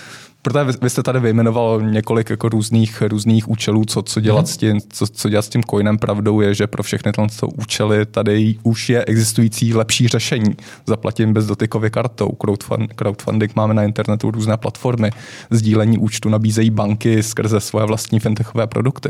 Protože 0.45 0.63
vy, 0.63 0.73
vy 0.81 0.89
jste 0.89 1.03
tady 1.03 1.19
vyjmenoval 1.19 1.81
několik 1.81 2.29
jako 2.29 2.49
různých, 2.49 3.01
různých 3.01 3.49
účelů, 3.49 3.86
co, 3.86 4.01
co, 4.01 4.19
dělat 4.19 4.41
mm. 4.41 4.47
s 4.47 4.58
tím, 4.58 4.79
co, 4.89 5.08
co 5.08 5.29
dělat 5.29 5.45
s 5.45 5.49
tím 5.49 5.63
coinem. 5.63 5.97
Pravdou 5.97 6.41
je, 6.41 6.53
že 6.53 6.67
pro 6.67 6.84
všechny 6.84 7.12
tyhle 7.12 7.27
účely 7.58 8.05
tady 8.05 8.55
už 8.63 8.89
je 8.89 9.05
existující 9.05 9.73
lepší 9.73 10.08
řešení. 10.08 10.55
Zaplatím 10.88 11.34
bezdotykově 11.34 11.89
kartou. 11.89 12.29
Crowdfund, 12.29 12.93
crowdfunding 12.93 13.55
máme 13.55 13.73
na 13.73 13.84
internetu 13.84 14.31
různé 14.31 14.58
platformy. 14.58 15.10
Sdílení 15.49 15.97
účtu 15.97 16.29
nabízejí 16.29 16.69
banky 16.69 17.23
skrze 17.23 17.60
svoje 17.60 17.86
vlastní 17.86 18.19
fintechové 18.19 18.67
produkty. 18.67 19.10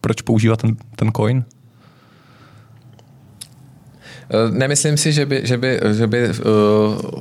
Proč 0.00 0.22
používat 0.22 0.60
ten, 0.60 0.76
ten 0.96 1.12
coin? 1.12 1.44
Eh, 4.30 4.50
nemyslím 4.50 4.96
si, 4.96 5.12
že 5.12 5.26
by, 5.26 5.40
že 5.44 5.56
by, 5.58 5.80
že 5.92 6.06
by 6.06 6.18
eh, 6.18 6.32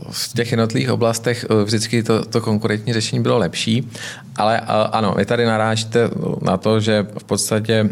v 0.09 0.33
těch 0.35 0.51
jednotlivých 0.51 0.91
oblastech 0.91 1.45
eh, 1.45 1.63
vždycky 1.63 2.03
to, 2.03 2.25
to 2.25 2.41
konkurentní 2.41 2.93
řešení 2.93 3.21
bylo 3.21 3.37
lepší, 3.37 3.89
ale 4.35 4.59
ano, 4.91 5.13
vy 5.17 5.25
tady 5.25 5.45
narážíte 5.45 6.09
na 6.41 6.57
to, 6.57 6.79
že 6.79 7.05
v 7.17 7.23
podstatě 7.23 7.89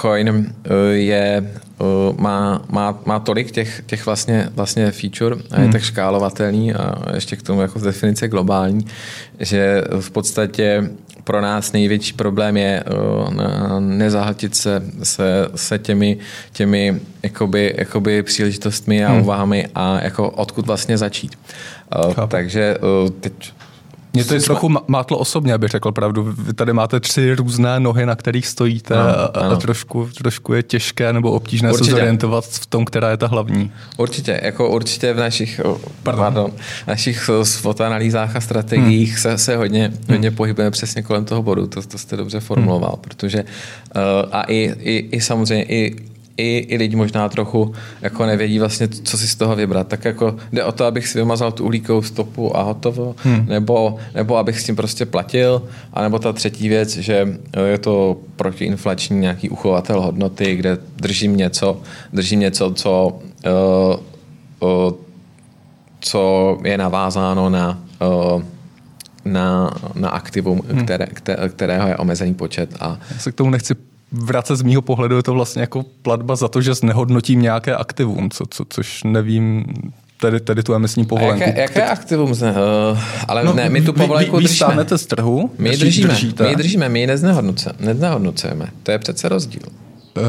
Coin 0.00 0.54
je, 0.92 1.52
má, 2.18 2.62
má, 2.70 2.98
má 3.04 3.18
tolik 3.18 3.50
těch, 3.50 3.82
těch 3.86 4.06
vlastně, 4.06 4.48
vlastně 4.54 4.90
feature 4.90 5.36
a 5.50 5.56
je 5.56 5.62
hmm. 5.62 5.72
tak 5.72 5.82
škálovatelný 5.82 6.74
a 6.74 6.94
ještě 7.14 7.36
k 7.36 7.42
tomu 7.42 7.60
jako 7.60 7.78
z 7.78 7.82
definice 7.82 8.28
globální, 8.28 8.86
že 9.40 9.82
v 10.00 10.10
podstatě 10.10 10.90
pro 11.24 11.40
nás 11.40 11.72
největší 11.72 12.12
problém 12.12 12.56
je 12.56 12.84
uh, 12.84 13.80
nezahltit 13.80 14.56
se, 14.56 14.82
se, 15.02 15.48
se 15.54 15.78
těmi, 15.78 16.18
těmi 16.52 17.00
jakoby, 17.22 17.74
jakoby 17.78 18.22
příležitostmi 18.22 19.04
a 19.04 19.10
hmm. 19.12 19.22
úvahami 19.22 19.68
a 19.74 20.04
jako 20.04 20.30
odkud 20.30 20.66
vlastně 20.66 20.98
začít. 20.98 21.38
Uh, 22.06 22.26
takže 22.26 22.76
uh, 22.78 23.10
teď 23.10 23.52
mě 24.16 24.24
to 24.24 24.34
je 24.34 24.40
trochu 24.40 24.74
mátlo 24.86 25.18
osobně, 25.18 25.54
abych 25.54 25.70
řekl 25.70 25.92
pravdu. 25.92 26.34
Vy 26.38 26.52
tady 26.52 26.72
máte 26.72 27.00
tři 27.00 27.34
různé 27.34 27.80
nohy, 27.80 28.06
na 28.06 28.16
kterých 28.16 28.46
stojíte 28.46 28.94
ano, 28.94 29.10
a, 29.10 29.24
a 29.24 29.56
trošku, 29.56 30.08
trošku 30.18 30.52
je 30.52 30.62
těžké 30.62 31.12
nebo 31.12 31.32
obtížné 31.32 31.72
určitě. 31.72 31.84
se 31.84 31.90
zorientovat 31.90 32.44
v 32.44 32.66
tom, 32.66 32.84
která 32.84 33.10
je 33.10 33.16
ta 33.16 33.26
hlavní. 33.26 33.72
Určitě, 33.96 34.40
jako 34.42 34.70
určitě 34.70 35.12
v 35.12 35.16
našich, 35.16 35.60
pardon. 36.02 36.24
Pardon, 36.24 36.52
našich 36.86 37.30
fotoanalýzách 37.44 38.36
a 38.36 38.40
strategiích 38.40 39.10
hmm. 39.10 39.18
se, 39.18 39.38
se 39.38 39.56
hodně, 39.56 39.86
hmm. 39.86 40.04
hodně 40.10 40.30
pohybujeme 40.30 40.70
přesně 40.70 41.02
kolem 41.02 41.24
toho 41.24 41.42
bodu, 41.42 41.66
to, 41.66 41.82
to 41.82 41.98
jste 41.98 42.16
dobře 42.16 42.40
formuloval, 42.40 42.92
hmm. 42.92 43.00
protože 43.00 43.42
uh, 43.42 44.02
a 44.32 44.42
i, 44.42 44.56
i, 44.80 45.08
i 45.12 45.20
samozřejmě 45.20 45.64
i 45.64 45.96
i, 46.36 46.58
i 46.58 46.76
lidi 46.76 46.96
možná 46.96 47.28
trochu 47.28 47.74
jako 48.02 48.26
nevědí 48.26 48.58
vlastně, 48.58 48.88
co 48.88 49.18
si 49.18 49.28
z 49.28 49.34
toho 49.34 49.56
vybrat. 49.56 49.88
Tak 49.88 50.04
jako 50.04 50.36
jde 50.52 50.64
o 50.64 50.72
to, 50.72 50.84
abych 50.84 51.08
si 51.08 51.18
vymazal 51.18 51.52
tu 51.52 51.64
uhlíkovou 51.64 52.02
stopu 52.02 52.56
a 52.56 52.62
hotovo, 52.62 53.14
hmm. 53.24 53.46
nebo, 53.48 53.96
nebo 54.14 54.36
abych 54.36 54.60
s 54.60 54.64
tím 54.64 54.76
prostě 54.76 55.06
platil, 55.06 55.62
a 55.92 56.02
nebo 56.02 56.18
ta 56.18 56.32
třetí 56.32 56.68
věc, 56.68 56.96
že 56.96 57.38
je 57.66 57.78
to 57.78 58.16
protiinflační 58.36 59.20
nějaký 59.20 59.48
uchovatel 59.48 60.00
hodnoty, 60.00 60.56
kde 60.56 60.78
držím 60.96 61.36
něco, 61.36 61.80
držím 62.12 62.40
něco, 62.40 62.72
co, 62.74 63.18
uh, 63.46 64.68
uh, 64.68 64.92
co 66.00 66.58
je 66.64 66.78
navázáno 66.78 67.50
na 67.50 67.82
uh, 68.34 68.42
na, 69.24 69.70
na 69.94 70.08
aktivum, 70.08 70.62
hmm. 70.68 70.84
které, 70.84 71.06
které, 71.06 71.48
kterého 71.48 71.88
je 71.88 71.96
omezený 71.96 72.34
počet. 72.34 72.76
A... 72.80 72.98
Já 73.10 73.18
se 73.18 73.32
k 73.32 73.34
tomu 73.34 73.50
nechci 73.50 73.74
vracet 74.22 74.56
z 74.56 74.62
mýho 74.62 74.82
pohledu 74.82 75.16
je 75.16 75.22
to 75.22 75.32
vlastně 75.32 75.60
jako 75.60 75.82
platba 76.02 76.36
za 76.36 76.48
to, 76.48 76.60
že 76.60 76.74
znehodnotím 76.74 77.42
nějaké 77.42 77.76
aktivum, 77.76 78.30
co, 78.30 78.44
co, 78.50 78.64
což 78.68 79.04
nevím, 79.04 79.64
tedy, 80.20 80.40
tedy 80.40 80.62
tu 80.62 80.74
emisní 80.74 81.06
povolenku. 81.06 81.42
Jaké, 81.42 81.60
jaké 81.60 81.86
aktivum? 81.86 82.34
Zne, 82.34 82.50
uh, 82.50 82.98
ale 83.28 83.44
no, 83.44 83.52
ne, 83.52 83.68
my 83.68 83.82
tu 83.82 83.92
povolenku 83.92 84.36
vy, 84.36 84.42
vy 84.42 84.48
držíme. 84.48 84.84
Vy 84.90 84.98
z 84.98 85.06
trhu? 85.06 85.50
My 85.58 85.70
ji 85.70 85.76
držíme, 85.76 86.08
držíte. 86.08 86.44
my 86.44 86.50
ji 86.50 86.56
držíme, 86.56 86.88
my 86.88 87.00
ji 87.00 87.06
neznehodnocujeme. 87.80 88.66
To 88.82 88.90
je 88.90 88.98
přece 88.98 89.28
rozdíl. 89.28 89.62
Uh, 90.16 90.22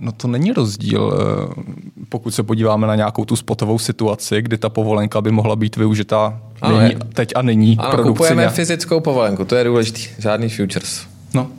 no 0.00 0.12
to 0.12 0.28
není 0.28 0.52
rozdíl, 0.52 1.02
uh, 1.02 1.64
pokud 2.08 2.34
se 2.34 2.42
podíváme 2.42 2.86
na 2.86 2.94
nějakou 2.94 3.24
tu 3.24 3.36
spotovou 3.36 3.78
situaci, 3.78 4.42
kdy 4.42 4.58
ta 4.58 4.68
povolenka 4.68 5.20
by 5.20 5.30
mohla 5.30 5.56
být 5.56 5.76
využita 5.76 6.40
ano, 6.62 6.80
nyní, 6.80 6.96
teď 7.12 7.32
a 7.34 7.42
nyní. 7.42 7.76
Ano, 7.78 8.02
kupujeme 8.02 8.48
fyzickou 8.48 9.00
povolenku, 9.00 9.44
to 9.44 9.56
je 9.56 9.64
důležitý, 9.64 10.02
žádný 10.18 10.48
futures. 10.48 11.06
No. 11.34 11.50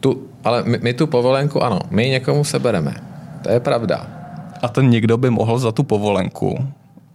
Tu, 0.00 0.22
ale 0.44 0.62
my, 0.66 0.78
my 0.82 0.94
tu 0.94 1.06
povolenku, 1.06 1.62
ano, 1.62 1.80
my 1.90 2.08
někomu 2.08 2.44
sebereme. 2.44 2.94
To 3.42 3.50
je 3.50 3.60
pravda. 3.60 4.06
A 4.62 4.68
ten 4.68 4.90
někdo 4.90 5.16
by 5.16 5.30
mohl 5.30 5.58
za 5.58 5.72
tu 5.72 5.82
povolenku 5.82 6.68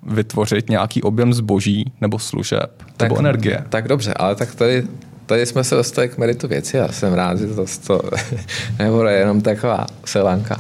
vytvořit 0.04 0.70
nějaký 0.70 1.04
objem 1.04 1.34
zboží 1.34 1.92
nebo 2.02 2.20
služeb 2.20 2.84
tak, 2.98 3.10
nebo 3.10 3.20
energie. 3.20 3.64
Tak 3.70 3.88
dobře, 3.88 4.14
ale 4.14 4.36
tak 4.36 4.56
tady, 4.56 4.84
tady 5.26 5.46
jsme 5.46 5.64
se 5.64 5.76
dostali 5.76 6.10
k 6.10 6.18
meritu 6.18 6.48
věci 6.48 6.80
a 6.80 6.92
jsem 6.92 7.14
rád, 7.14 7.40
že 7.40 7.48
to, 7.48 7.66
to 7.88 8.02
nebude 8.80 9.12
jenom 9.14 9.42
taková 9.42 9.86
selanka. 10.06 10.58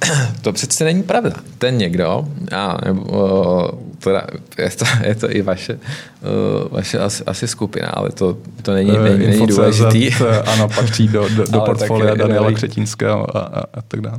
To 0.42 0.52
přece 0.52 0.84
není 0.84 1.02
pravda. 1.02 1.36
Ten 1.58 1.76
někdo, 1.76 2.28
a, 2.56 2.78
nebo, 2.84 3.78
teda, 3.98 4.22
je, 4.58 4.70
to, 4.70 4.84
je 5.04 5.14
to 5.14 5.30
i 5.30 5.42
vaše, 5.42 5.74
uh, 5.74 6.72
vaše 6.72 6.98
asi, 6.98 7.24
asi 7.24 7.48
skupina, 7.48 7.88
ale 7.88 8.10
to, 8.10 8.38
to 8.62 8.74
není, 8.74 8.92
uh, 8.92 9.04
není, 9.04 9.26
není 9.26 9.46
důležitý. 9.46 10.10
ano, 10.46 10.68
patří 10.68 11.08
do, 11.08 11.28
do, 11.28 11.44
do 11.50 11.60
portfolia 11.60 12.14
Daniela 12.14 12.52
Křetínského 12.52 13.36
a, 13.36 13.40
a, 13.40 13.60
a 13.74 13.82
tak 13.88 14.00
dále. 14.00 14.18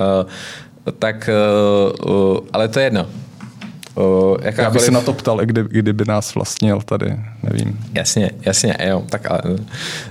Uh, 0.00 0.92
tak, 0.98 1.30
uh, 2.04 2.38
ale 2.52 2.68
to 2.68 2.78
je 2.78 2.86
jedno. 2.86 3.06
Uh, 3.94 4.36
Já 4.56 4.70
bych 4.70 4.82
se 4.82 4.90
na 4.90 5.00
to 5.00 5.12
ptal, 5.12 5.38
kdy, 5.38 5.64
kdyby 5.68 6.04
nás 6.08 6.34
vlastnil 6.34 6.80
tady, 6.84 7.16
nevím. 7.42 7.78
Jasně, 7.94 8.30
jasně, 8.40 8.76
jo, 8.88 9.02
tak 9.10 9.30
ale, 9.30 9.40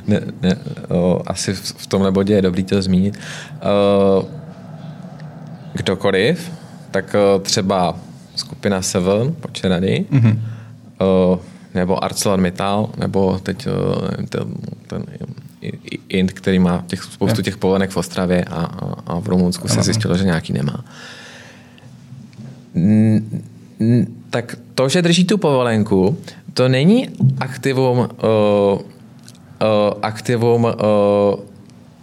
ne, 0.08 0.22
ne, 0.42 0.58
uh, 0.90 1.22
asi 1.28 1.54
v 1.54 1.88
tomhle 1.88 2.12
bodě 2.12 2.34
je 2.34 2.42
dobrý 2.42 2.64
to 2.64 2.82
zmínit. 2.82 3.18
Uh, 4.18 4.26
kdokoliv, 5.74 6.52
tak 6.92 7.16
třeba 7.42 7.96
skupina 8.46 8.82
Seven, 8.82 9.34
počerady, 9.34 10.06
mm-hmm. 10.12 10.40
uh, 11.02 11.40
nebo 11.74 12.04
ArcelorMittal, 12.04 12.90
nebo 12.98 13.40
teď 13.44 13.68
uh, 13.68 13.74
ten, 14.30 14.48
ten 14.88 15.06
Int, 16.10 16.32
který 16.32 16.60
má 16.60 16.84
těch, 16.88 17.04
spoustu 17.04 17.42
těch 17.42 17.58
povolenek 17.58 17.90
v 17.90 17.98
Ostravě 17.98 18.44
a, 18.44 18.56
a, 18.56 18.96
a 19.08 19.20
v 19.20 19.28
Rumunsku 19.28 19.68
se 19.68 19.84
zjistilo, 19.84 20.18
že 20.18 20.24
nějaký 20.24 20.54
nemá. 20.54 20.86
Tak 24.30 24.56
to, 24.76 24.90
že 24.90 25.02
drží 25.02 25.26
tu 25.26 25.38
povolenku, 25.38 26.18
to 26.54 26.70
není 26.70 27.10
aktivum, 27.40 27.98
uh, 27.98 28.06
uh, 28.06 28.82
aktivum 30.02 30.64
uh, 30.64 30.72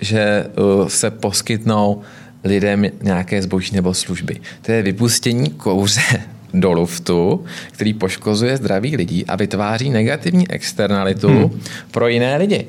že 0.03 0.47
uh, 0.59 0.89
se 0.89 1.11
poskytnou 1.11 2.03
lidem 2.45 2.87
nějaké 3.03 3.43
zboží 3.43 3.77
nebo 3.77 3.95
služby. 3.95 4.41
To 4.63 4.73
je 4.73 4.83
vypustění 4.83 5.51
kouře 5.51 6.23
do 6.55 6.73
luftu, 6.73 7.45
který 7.73 7.95
poškozuje 7.95 8.57
zdraví 8.57 8.97
lidí 8.97 9.27
a 9.27 9.37
vytváří 9.37 9.91
negativní 9.91 10.51
externalitu 10.51 11.29
hmm. 11.29 11.61
pro 11.91 12.09
jiné 12.09 12.37
lidi. 12.37 12.67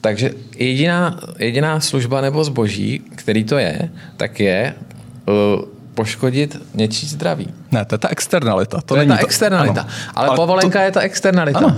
Takže 0.00 0.30
jediná, 0.56 1.20
jediná 1.38 1.80
služba 1.80 2.20
nebo 2.20 2.44
zboží, 2.44 3.02
který 3.14 3.44
to 3.44 3.58
je, 3.58 3.90
tak 4.16 4.40
je 4.40 4.74
uh, 5.26 5.64
poškodit 5.94 6.56
něčí 6.74 7.06
zdraví. 7.06 7.48
Ne, 7.72 7.84
to 7.84 7.94
je 7.94 7.98
ta 7.98 8.08
externalita. 8.08 8.76
To, 8.76 8.82
to 8.82 8.96
není 8.96 9.10
je 9.10 9.16
ta 9.16 9.24
externalita. 9.24 9.80
Ano. 9.80 9.90
Ale, 10.14 10.28
Ale 10.28 10.36
povolenka 10.36 10.78
to... 10.78 10.84
je 10.84 10.90
ta 10.90 11.00
externalita. 11.00 11.58
Ano. 11.58 11.76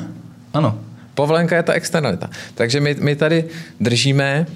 ano. 0.54 0.78
Povolenka 1.14 1.56
je 1.56 1.62
ta 1.62 1.72
externalita. 1.72 2.30
Takže 2.54 2.80
my, 2.80 2.96
my 3.00 3.16
tady 3.16 3.44
držíme, 3.80 4.46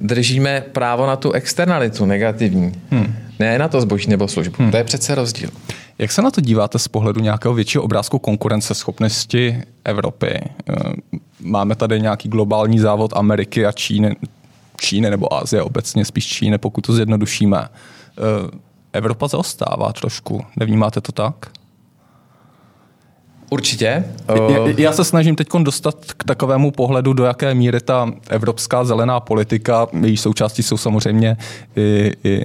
držíme 0.00 0.64
právo 0.72 1.06
na 1.06 1.16
tu 1.16 1.32
externalitu 1.32 2.06
negativní. 2.06 2.72
Hmm. 2.90 3.14
Ne 3.38 3.58
na 3.58 3.68
to 3.68 3.80
zboží 3.80 4.10
nebo 4.10 4.28
službu. 4.28 4.56
Hmm. 4.58 4.70
To 4.70 4.76
je 4.76 4.84
přece 4.84 5.14
rozdíl. 5.14 5.50
Jak 5.98 6.12
se 6.12 6.22
na 6.22 6.30
to 6.30 6.40
díváte 6.40 6.78
z 6.78 6.88
pohledu 6.88 7.20
nějakého 7.20 7.54
většího 7.54 7.84
obrázku 7.84 8.18
konkurenceschopnosti 8.18 9.62
Evropy? 9.84 10.30
Eh, 10.30 10.74
máme 11.40 11.74
tady 11.74 12.00
nějaký 12.00 12.28
globální 12.28 12.78
závod 12.78 13.12
Ameriky 13.16 13.66
a 13.66 13.72
Číny, 13.72 14.16
Číny 14.80 15.10
nebo 15.10 15.34
Asie 15.34 15.62
obecně, 15.62 16.04
spíš 16.04 16.26
Číny, 16.26 16.58
pokud 16.58 16.80
to 16.80 16.92
zjednodušíme. 16.92 17.58
Eh, 17.68 18.58
Evropa 18.92 19.28
zaostává 19.28 19.92
trošku. 19.92 20.44
Nevnímáte 20.56 21.00
to 21.00 21.12
tak? 21.12 21.34
Určitě. 23.50 24.04
Já, 24.28 24.68
já 24.76 24.92
se 24.92 25.04
snažím 25.04 25.36
teď 25.36 25.48
dostat 25.62 25.94
k 26.16 26.24
takovému 26.24 26.70
pohledu, 26.70 27.12
do 27.12 27.24
jaké 27.24 27.54
míry 27.54 27.80
ta 27.80 28.12
evropská 28.28 28.84
zelená 28.84 29.20
politika, 29.20 29.86
její 30.02 30.16
součástí 30.16 30.62
jsou 30.62 30.76
samozřejmě 30.76 31.36
i, 31.76 32.12
i 32.24 32.40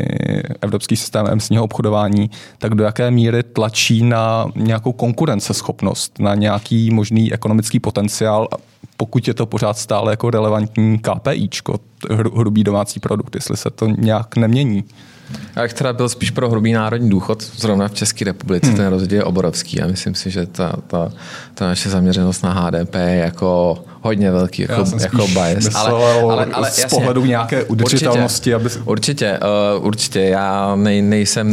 evropský 0.61 0.95
systém 0.95 1.27
emisního 1.29 1.63
obchodování, 1.63 2.29
tak 2.57 2.75
do 2.75 2.83
jaké 2.83 3.11
míry 3.11 3.43
tlačí 3.43 4.03
na 4.03 4.45
nějakou 4.55 4.91
konkurenceschopnost, 4.91 6.19
na 6.19 6.35
nějaký 6.35 6.91
možný 6.91 7.33
ekonomický 7.33 7.79
potenciál, 7.79 8.47
pokud 8.97 9.27
je 9.27 9.33
to 9.33 9.45
pořád 9.45 9.77
stále 9.77 10.13
jako 10.13 10.29
relevantní 10.29 10.99
KPIčko, 10.99 11.79
hrubý 12.35 12.63
domácí 12.63 12.99
produkt, 12.99 13.35
jestli 13.35 13.57
se 13.57 13.69
to 13.69 13.87
nějak 13.87 14.35
nemění. 14.35 14.83
Já 15.55 15.61
bych 15.61 15.73
teda 15.73 15.93
byl 15.93 16.09
spíš 16.09 16.31
pro 16.31 16.49
hrubý 16.49 16.73
národní 16.73 17.09
důchod, 17.09 17.43
zrovna 17.43 17.87
v 17.87 17.93
České 17.93 18.25
republice 18.25 18.67
hmm. 18.67 18.77
ten 18.77 18.87
rozdíl 18.87 19.17
je 19.17 19.23
obrovský 19.23 19.81
a 19.81 19.87
myslím 19.87 20.15
si, 20.15 20.31
že 20.31 20.45
ta, 20.45 20.73
ta, 20.87 21.11
ta 21.53 21.67
naše 21.67 21.89
zaměřenost 21.89 22.43
na 22.43 22.53
HDP 22.53 22.95
je 22.95 23.15
jako 23.15 23.83
hodně 24.01 24.31
velký 24.31 24.61
jako, 24.61 24.85
jako 24.99 25.27
bias. 25.27 25.75
Ale, 25.75 26.21
ale, 26.21 26.45
ale 26.45 26.71
z 26.71 26.77
jasně, 26.77 26.97
pohledu 26.97 27.25
nějaké 27.25 27.63
udržitelnosti. 27.63 28.55
Určitě, 28.55 28.77
aby... 28.79 28.85
určitě, 28.85 29.39
uh, 29.77 29.85
určitě. 29.85 30.19
Já 30.19 30.75
nej, 30.75 31.01
nejsem, 31.01 31.47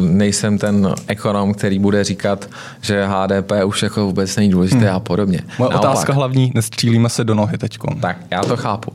uh, 0.00 0.04
nejsem 0.04 0.58
ten 0.58 0.94
ekonom, 1.06 1.54
který 1.54 1.78
bude 1.78 2.04
říkat, 2.04 2.48
že 2.80 3.06
HDP 3.06 3.52
už 3.64 3.82
jako 3.82 4.06
vůbec 4.06 4.36
není 4.36 4.50
důležité 4.50 4.86
hmm. 4.86 4.96
a 4.96 5.00
podobně. 5.00 5.40
Moje 5.58 5.70
Naopak. 5.70 5.90
otázka 5.90 6.12
hlavní, 6.12 6.52
nestřílíme 6.54 7.08
se 7.08 7.24
do 7.24 7.34
nohy 7.34 7.58
teď. 7.58 7.78
Tak, 8.00 8.16
já 8.30 8.42
to 8.42 8.56
chápu. 8.56 8.92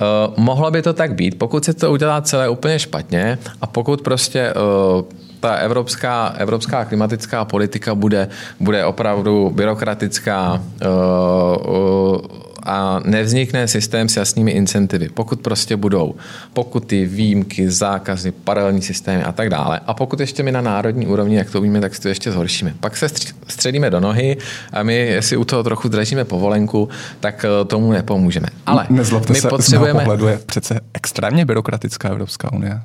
Uh, 0.00 0.34
mohlo 0.36 0.70
by 0.70 0.82
to 0.82 0.92
tak 0.92 1.14
být, 1.14 1.38
pokud 1.38 1.64
se 1.64 1.74
to 1.74 1.92
udělá 1.92 2.20
celé 2.20 2.48
úplně 2.48 2.78
špatně 2.78 3.38
a 3.60 3.66
pokud 3.66 4.02
prostě 4.02 4.54
uh, 4.54 5.02
ta 5.40 5.54
evropská, 5.54 6.34
evropská 6.38 6.84
klimatická 6.84 7.44
politika 7.44 7.94
bude, 7.94 8.28
bude 8.60 8.84
opravdu 8.84 9.50
byrokratická 9.54 10.62
uh, 10.82 11.74
uh, 11.74 12.49
a 12.62 13.00
nevznikne 13.04 13.68
systém 13.68 14.08
s 14.08 14.16
jasnými 14.16 14.50
incentivy. 14.50 15.08
Pokud 15.08 15.40
prostě 15.40 15.76
budou 15.76 16.14
pokuty, 16.52 17.06
výjimky, 17.06 17.70
zákazy, 17.70 18.30
paralelní 18.30 18.82
systémy 18.82 19.22
a 19.22 19.32
tak 19.32 19.50
dále. 19.50 19.80
A 19.86 19.94
pokud 19.94 20.20
ještě 20.20 20.42
my 20.42 20.52
na 20.52 20.60
národní 20.60 21.06
úrovni, 21.06 21.36
jak 21.36 21.50
to 21.50 21.60
víme, 21.60 21.80
tak 21.80 21.94
si 21.94 22.00
to 22.00 22.08
ještě 22.08 22.32
zhoršíme. 22.32 22.74
Pak 22.80 22.96
se 22.96 23.08
středíme 23.48 23.90
do 23.90 24.00
nohy 24.00 24.36
a 24.72 24.82
my, 24.82 24.94
jestli 24.96 25.36
u 25.36 25.44
toho 25.44 25.62
trochu 25.62 25.88
držíme 25.88 26.24
povolenku, 26.24 26.88
tak 27.20 27.44
eh, 27.44 27.64
tomu 27.64 27.92
nepomůžeme. 27.92 28.48
Ale 28.66 28.86
Nezlobte 28.90 29.32
my 29.32 29.40
se, 29.40 29.48
potřebujeme... 29.48 30.00
z 30.00 30.02
pohledu 30.02 30.28
je 30.28 30.38
přece 30.46 30.80
extrémně 30.94 31.44
byrokratická 31.44 32.08
Evropská 32.08 32.52
unie. 32.52 32.80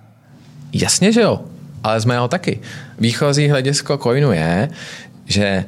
Jasně, 0.74 1.12
že 1.12 1.22
jo. 1.22 1.42
Ale 1.84 2.00
z 2.00 2.06
mého 2.06 2.28
taky. 2.28 2.60
Výchozí 3.00 3.50
hledisko 3.50 3.98
coinu 3.98 4.32
je, 4.32 4.70
že 5.26 5.66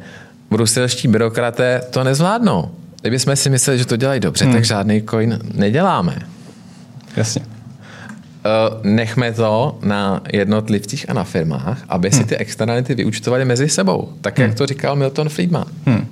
bruselští 0.49 1.07
byrokraté 1.07 1.81
to 1.89 2.03
nezvládnou. 2.03 2.71
Kdybychom 3.07 3.35
si 3.35 3.49
mysleli, 3.49 3.79
že 3.79 3.85
to 3.85 3.95
dělají 3.95 4.19
dobře, 4.19 4.45
hmm. 4.45 4.53
tak 4.53 4.65
žádný 4.65 5.01
coin 5.01 5.39
neděláme. 5.53 6.19
Jasně. 7.15 7.41
Uh, 7.41 8.85
nechme 8.85 9.31
to 9.31 9.79
na 9.83 10.21
jednotlivcích 10.33 11.09
a 11.09 11.13
na 11.13 11.23
firmách, 11.23 11.83
aby 11.89 12.09
hmm. 12.09 12.19
si 12.19 12.25
ty 12.25 12.37
externality 12.37 12.95
vyučtovali 12.95 13.45
mezi 13.45 13.69
sebou, 13.69 14.13
tak 14.21 14.39
hmm. 14.39 14.47
jak 14.47 14.57
to 14.57 14.65
říkal 14.65 14.95
Milton 14.95 15.29
Friedman. 15.29 15.65
Hmm. 15.85 16.07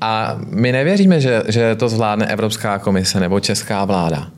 A 0.00 0.36
my 0.50 0.72
nevěříme, 0.72 1.20
že, 1.20 1.42
že 1.48 1.74
to 1.74 1.88
zvládne 1.88 2.26
Evropská 2.26 2.78
komise 2.78 3.20
nebo 3.20 3.40
česká 3.40 3.84
vláda. 3.84 4.28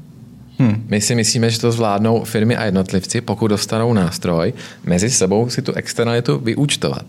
Hmm. 0.59 0.85
My 0.89 1.01
si 1.01 1.15
myslíme, 1.15 1.51
že 1.51 1.61
to 1.61 1.73
zvládnou 1.73 2.25
firmy 2.25 2.57
a 2.57 2.65
jednotlivci, 2.65 3.21
pokud 3.21 3.49
dostanou 3.49 3.93
nástroj, 3.93 4.53
mezi 4.85 5.11
sebou 5.11 5.51
si 5.51 5.63
tu 5.63 5.73
externalitu 5.73 6.39
vyúčtovat. 6.39 7.05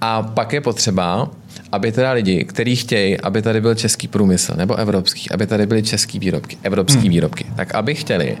A 0.00 0.22
pak 0.22 0.52
je 0.52 0.60
potřeba, 0.60 1.30
aby 1.72 1.92
teda 1.92 2.12
lidi, 2.12 2.44
kteří 2.44 2.76
chtějí, 2.76 3.20
aby 3.20 3.42
tady 3.42 3.60
byl 3.60 3.74
český 3.74 4.08
průmysl 4.08 4.54
nebo 4.56 4.74
evropský, 4.74 5.30
aby 5.30 5.46
tady 5.46 5.66
byly 5.66 5.82
český 5.82 6.18
výrobky, 6.18 6.56
evropské 6.62 7.00
hmm. 7.00 7.10
výrobky, 7.10 7.46
tak 7.56 7.74
aby 7.74 7.94
chtěli 7.94 8.36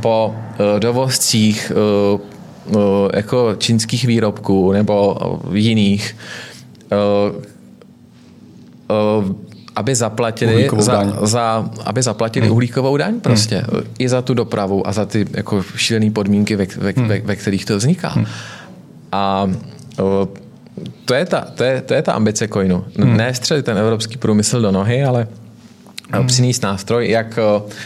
po 0.00 0.34
uh, 0.34 0.80
dovozcích 0.80 1.72
uh, 2.14 2.20
uh, 2.76 2.82
jako 3.14 3.54
čínských 3.58 4.04
výrobků 4.04 4.72
nebo 4.72 5.14
uh, 5.14 5.56
jiných 5.56 6.16
uh, 6.92 7.36
uh, 9.18 9.34
aby 9.76 9.94
zaplatili, 9.94 10.68
za, 10.78 11.26
za, 11.26 11.70
aby 11.84 12.02
zaplatili 12.02 12.46
hmm. 12.46 12.54
uhlíkovou 12.54 12.96
daň 12.96 13.20
prostě. 13.20 13.56
Hmm. 13.56 13.82
I 13.98 14.08
za 14.08 14.22
tu 14.22 14.34
dopravu 14.34 14.86
a 14.86 14.92
za 14.92 15.06
ty 15.06 15.26
jako 15.30 15.62
šílené 15.76 16.10
podmínky, 16.10 16.56
ve, 16.56 16.66
ve, 16.76 16.92
hmm. 16.96 17.08
ve, 17.08 17.20
ve 17.20 17.36
kterých 17.36 17.64
to 17.64 17.76
vzniká. 17.76 18.08
Hmm. 18.08 18.26
A 19.12 19.50
uh, 20.00 20.28
to 21.04 21.14
je 21.14 21.24
ta, 21.24 21.40
to 21.54 21.64
je, 21.64 21.80
to 21.80 21.94
je 21.94 22.02
ta 22.02 22.12
ambice 22.12 22.48
coinu. 22.48 22.84
Hmm. 22.98 23.16
Ne 23.16 23.34
střelit 23.34 23.64
ten 23.64 23.78
evropský 23.78 24.16
průmysl 24.16 24.60
do 24.60 24.72
nohy, 24.72 25.04
ale 25.04 25.28
hmm. 26.12 26.26
přinést 26.26 26.62
nástroj, 26.62 27.10
jak, 27.10 27.38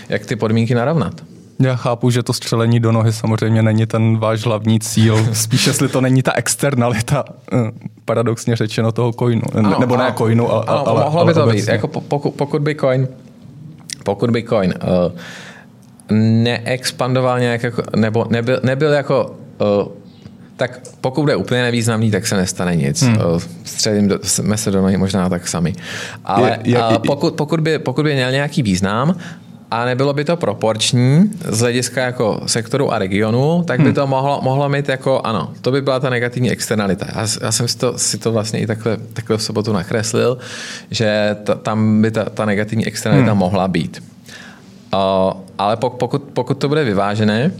jak 0.09 0.27
ty 0.27 0.37
podmínky 0.37 0.75
narovnat. 0.75 1.15
Já 1.63 1.77
chápu, 1.77 2.11
že 2.11 2.23
to 2.23 2.33
střelení 2.33 2.81
do 2.81 2.93
nohy 2.93 3.13
samozřejmě 3.13 3.63
není 3.63 3.87
ten 3.87 4.19
váš 4.19 4.45
hlavní 4.45 4.81
cíl. 4.81 5.27
Spíš, 5.33 5.67
jestli 5.67 5.89
to 5.89 6.01
není 6.01 6.23
ta 6.23 6.33
externalita, 6.33 7.25
eh, 7.53 7.57
paradoxně 8.05 8.57
řečeno, 8.57 8.93
toho 8.93 9.13
coinu. 9.13 9.43
Ano, 9.55 9.77
Nebo 9.81 9.97
ne 9.97 10.15
coinu, 10.19 10.53
ale, 10.53 10.65
ano, 10.67 10.89
ale, 10.89 11.05
mohlo 11.05 11.21
ale 11.21 11.31
by 11.31 11.41
to 11.41 11.47
být. 11.47 11.69
Jako 11.69 11.89
pokud, 11.89 12.31
pokud 12.31 12.63
by 12.63 12.75
coin, 12.75 13.09
pokud 14.05 14.31
by 14.31 14.43
coin 14.43 14.75
uh, 14.83 15.13
neexpandoval 16.19 17.41
nějak 17.41 17.63
jako, 17.63 17.83
nebo 17.97 18.27
nebyl, 18.31 18.61
nebyl 18.63 18.93
jako 18.93 19.37
uh, 19.59 19.93
tak 20.62 20.81
pokud 21.01 21.20
bude 21.20 21.37
úplně 21.37 21.62
nevýznamný, 21.62 22.11
tak 22.11 22.27
se 22.27 22.37
nestane 22.37 22.77
nic. 22.77 23.03
Hmm. 23.03 23.14
Eh, 23.14 23.40
středím 23.64 24.09
do, 24.09 24.18
jsme 24.22 24.57
se 24.57 24.70
do 24.70 24.83
nohy 24.83 24.96
možná 24.96 25.29
tak 25.29 25.48
sami. 25.48 25.75
Ale 26.25 26.51
je, 26.51 26.59
je, 26.64 26.79
je, 26.90 26.98
pokud, 27.07 27.35
pokud, 27.35 27.61
by, 27.61 27.79
pokud 27.79 28.03
by 28.03 28.14
měl 28.14 28.31
nějaký 28.31 28.62
význam, 28.62 29.14
a 29.70 29.85
nebylo 29.85 30.12
by 30.12 30.25
to 30.25 30.37
proporční 30.37 31.31
z 31.48 31.61
hlediska 31.61 32.01
jako 32.03 32.40
sektoru 32.46 32.92
a 32.92 32.98
regionu, 32.98 33.64
tak 33.66 33.81
by 33.81 33.85
hmm. 33.85 33.94
to 33.94 34.07
mohlo, 34.07 34.40
mohlo 34.42 34.68
mít 34.68 34.88
jako, 34.88 35.20
ano, 35.25 35.51
to 35.61 35.72
by 35.72 35.83
byla 35.83 36.01
ta 36.01 36.11
negativní 36.11 36.51
externalita. 36.51 37.07
Já, 37.14 37.27
já 37.42 37.53
jsem 37.53 37.68
si 37.68 37.79
to, 37.79 37.98
si 37.98 38.18
to 38.18 38.33
vlastně 38.33 38.61
i 38.61 38.66
takhle, 38.66 38.96
takhle 39.12 39.37
v 39.37 39.42
sobotu 39.42 39.72
nakreslil, 39.72 40.38
že 40.90 41.37
ta, 41.44 41.54
tam 41.54 42.02
by 42.02 42.10
ta, 42.10 42.25
ta 42.25 42.44
negativní 42.44 42.87
externalita 42.87 43.31
hmm. 43.31 43.38
mohla 43.38 43.69
být. 43.69 44.02
Uh, 44.94 45.33
ale 45.58 45.77
pokud, 45.77 46.23
pokud 46.33 46.58
to 46.58 46.69
bude 46.69 46.85
vyvážené, 46.85 47.50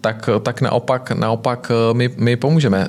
tak, 0.00 0.28
tak 0.42 0.60
naopak, 0.60 1.10
naopak 1.10 1.70
eh, 1.70 1.94
my, 1.94 2.10
my 2.16 2.36
pomůžeme 2.36 2.88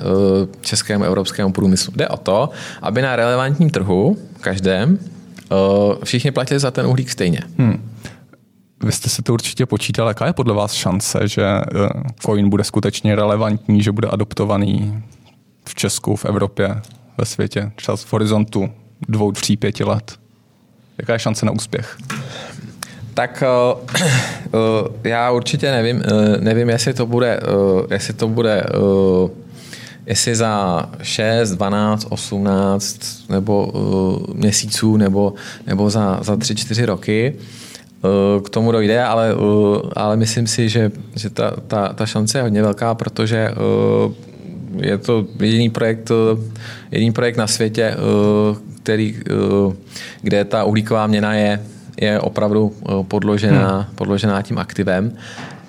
českému 0.60 1.04
evropskému 1.04 1.52
průmyslu. 1.52 1.92
Jde 1.96 2.08
o 2.08 2.16
to, 2.16 2.50
aby 2.82 3.02
na 3.02 3.16
relevantním 3.16 3.70
trhu, 3.70 4.16
každém, 4.40 4.98
eh, 4.98 5.54
všichni 6.04 6.30
platili 6.30 6.60
za 6.60 6.70
ten 6.70 6.86
uhlík 6.86 7.10
stejně. 7.10 7.40
Hmm. 7.58 7.90
Vy 8.84 8.92
jste 8.92 9.08
si 9.08 9.22
to 9.22 9.32
určitě 9.32 9.66
počítal, 9.66 10.08
jaká 10.08 10.26
je 10.26 10.32
podle 10.32 10.54
vás 10.54 10.72
šance, 10.72 11.28
že 11.28 11.44
coin 12.20 12.50
bude 12.50 12.64
skutečně 12.64 13.16
relevantní, 13.16 13.82
že 13.82 13.92
bude 13.92 14.08
adoptovaný 14.08 15.02
v 15.68 15.74
Česku, 15.74 16.16
v 16.16 16.24
Evropě, 16.24 16.80
ve 17.18 17.24
světě, 17.24 17.72
třeba 17.76 17.96
v 17.96 18.12
horizontu 18.12 18.70
dvou, 19.08 19.32
tří, 19.32 19.56
pěti 19.56 19.84
let? 19.84 20.18
Jaká 20.98 21.12
je 21.12 21.18
šance 21.18 21.46
na 21.46 21.52
úspěch? 21.52 21.98
Tak 23.18 23.42
uh, 23.42 23.80
uh, 23.80 24.86
já 25.04 25.30
určitě 25.30 25.70
nevím, 25.70 25.96
uh, 25.96 26.36
nevím, 26.40 26.68
jestli 26.68 26.94
to 26.94 27.06
bude, 27.06 27.40
uh, 27.40 27.82
jestli 27.90 28.14
to 28.14 28.28
bude 28.28 28.62
uh, 28.62 29.30
jestli 30.06 30.36
za 30.36 30.84
6, 31.02 31.50
12, 31.50 32.06
18 32.08 33.00
nebo 33.28 33.66
uh, 33.66 34.34
měsíců 34.34 34.96
nebo, 34.96 35.34
nebo 35.66 35.90
za, 35.90 36.18
za 36.22 36.36
3, 36.36 36.54
4 36.54 36.84
roky 36.84 37.34
k 38.44 38.50
tomu 38.50 38.72
dojde, 38.72 39.04
ale, 39.04 39.34
ale 39.96 40.16
myslím 40.16 40.46
si, 40.46 40.68
že, 40.68 40.90
že 41.16 41.30
ta, 41.30 41.50
ta, 41.66 41.92
ta 41.92 42.06
šance 42.06 42.38
je 42.38 42.42
hodně 42.42 42.62
velká, 42.62 42.94
protože 42.94 43.50
je 44.76 44.98
to 44.98 45.26
jediný 45.40 45.70
projekt, 45.70 46.10
jediný 46.90 47.12
projekt 47.12 47.36
na 47.36 47.46
světě, 47.46 47.96
který, 48.82 49.16
kde 50.22 50.44
ta 50.44 50.64
uhlíková 50.64 51.06
měna 51.06 51.34
je, 51.34 51.60
je 52.00 52.20
opravdu 52.20 52.74
podložená, 53.08 53.76
hmm. 53.76 53.94
podložená 53.94 54.42
tím 54.42 54.58
aktivem 54.58 55.12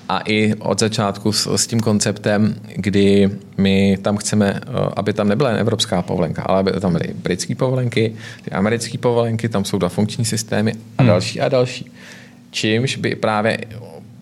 a 0.10 0.22
i 0.26 0.54
od 0.60 0.80
začátku 0.80 1.32
s, 1.32 1.56
s 1.56 1.68
tím 1.68 1.80
konceptem, 1.80 2.56
kdy 2.76 3.30
my 3.58 3.98
tam 4.02 4.18
chceme, 4.18 4.62
aby 4.96 5.14
tam 5.14 5.28
nebyla 5.28 5.50
jen 5.50 5.60
evropská 5.60 6.02
povolenka, 6.02 6.42
ale 6.42 6.60
aby 6.60 6.72
tam 6.72 6.92
byly 6.92 7.14
britské 7.14 7.56
povolenky, 7.56 8.14
ty 8.42 8.52
americké 8.52 8.98
povolenky, 8.98 9.50
tam 9.50 9.66
jsou 9.66 9.78
dva 9.78 9.90
funkční 9.90 10.26
systémy 10.26 10.74
a 10.98 11.02
hmm. 11.02 11.08
další 11.08 11.42
a 11.42 11.50
další. 11.50 11.92
Čímž 12.52 12.96
by 12.96 13.16
právě 13.16 13.58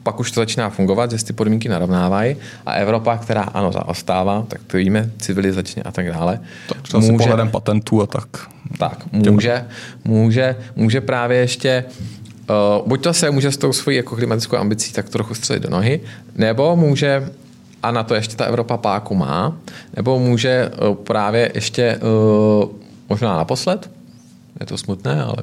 pak 0.07 0.19
už 0.19 0.31
to 0.31 0.39
začíná 0.39 0.69
fungovat, 0.69 1.11
že 1.11 1.17
si 1.17 1.25
ty 1.25 1.33
podmínky 1.33 1.69
narovnávají 1.69 2.35
a 2.65 2.73
Evropa, 2.73 3.17
která 3.17 3.41
ano 3.41 3.71
zaostává, 3.71 4.45
tak 4.47 4.61
to 4.67 4.77
víme, 4.77 5.11
civilizačně 5.19 5.83
a 5.83 5.91
tak 5.91 6.11
dále. 6.11 6.39
Tak 6.67 6.77
to 6.91 6.99
může, 6.99 7.17
pohledem 7.17 7.51
patentů 7.51 8.01
a 8.01 8.07
tak. 8.07 8.27
Tak, 8.79 9.11
může, 9.11 9.65
může, 10.05 10.55
může 10.75 11.01
právě 11.01 11.37
ještě 11.37 11.85
Uh, 12.49 12.87
buď 12.87 13.03
to 13.03 13.13
se 13.13 13.31
může 13.31 13.51
s 13.51 13.57
tou 13.57 13.73
svojí 13.73 13.97
jako 13.97 14.15
klimatickou 14.15 14.57
ambicí 14.57 14.93
tak 14.93 15.09
trochu 15.09 15.33
střelit 15.35 15.63
do 15.63 15.69
nohy, 15.69 15.99
nebo 16.35 16.75
může, 16.75 17.29
a 17.83 17.91
na 17.91 18.03
to 18.03 18.15
ještě 18.15 18.35
ta 18.35 18.45
Evropa 18.45 18.77
páku 18.77 19.15
má, 19.15 19.57
nebo 19.95 20.19
může 20.19 20.71
uh, 20.71 20.95
právě 20.95 21.51
ještě 21.55 21.99
uh, 21.99 22.69
možná 23.09 23.37
naposled, 23.37 23.89
je 24.59 24.65
to 24.65 24.77
smutné, 24.77 25.23
ale 25.23 25.35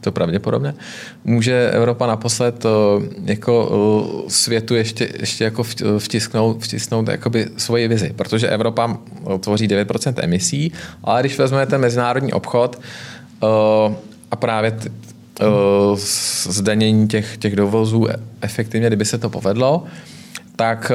to 0.00 0.12
pravděpodobné, 0.12 0.74
může 1.24 1.70
Evropa 1.70 2.06
naposled 2.06 2.66
jako 3.24 4.24
světu 4.28 4.74
ještě, 4.74 5.08
ještě 5.20 5.44
jako 5.44 5.62
vtisknout, 5.98 6.62
vtisknout 6.62 7.08
jakoby 7.08 7.46
svoji 7.56 7.88
vizi, 7.88 8.12
protože 8.16 8.48
Evropa 8.48 8.98
tvoří 9.40 9.68
9% 9.68 10.14
emisí, 10.16 10.72
ale 11.04 11.22
když 11.22 11.38
vezmeme 11.38 11.66
ten 11.66 11.80
mezinárodní 11.80 12.32
obchod 12.32 12.80
a 14.30 14.36
právě 14.36 14.78
zdanění 16.44 17.08
těch, 17.08 17.36
těch 17.36 17.56
dovozů 17.56 18.06
efektivně, 18.40 18.86
kdyby 18.86 19.04
se 19.04 19.18
to 19.18 19.30
povedlo, 19.30 19.84
tak 20.56 20.92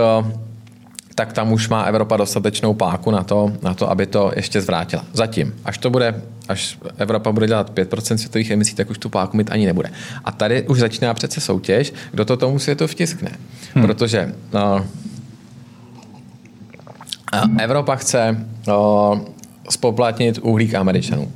tak 1.15 1.33
tam 1.33 1.51
už 1.51 1.69
má 1.69 1.83
Evropa 1.83 2.17
dostatečnou 2.17 2.73
páku 2.73 3.11
na 3.11 3.23
to, 3.23 3.53
na 3.61 3.73
to, 3.73 3.89
aby 3.89 4.05
to 4.05 4.31
ještě 4.35 4.61
zvrátila. 4.61 5.05
Zatím, 5.13 5.53
až 5.65 5.77
to 5.77 5.89
bude, 5.89 6.21
až 6.47 6.77
Evropa 6.97 7.31
bude 7.31 7.47
dělat 7.47 7.73
5% 7.73 8.15
světových 8.15 8.51
emisí, 8.51 8.75
tak 8.75 8.89
už 8.89 8.97
tu 8.97 9.09
páku 9.09 9.37
mít 9.37 9.51
ani 9.51 9.65
nebude. 9.65 9.89
A 10.23 10.31
tady 10.31 10.61
už 10.61 10.79
začíná 10.79 11.13
přece 11.13 11.41
soutěž, 11.41 11.93
kdo 12.11 12.25
to 12.25 12.37
tomu 12.37 12.59
světu 12.59 12.87
vtiskne. 12.87 13.31
Hmm. 13.73 13.85
Protože 13.85 14.33
uh, 14.53 14.81
Evropa 17.59 17.95
chce 17.95 18.45
uh, 18.67 19.19
spoplatnit 19.69 20.39
uhlík 20.41 20.75
Američanů. 20.75 21.31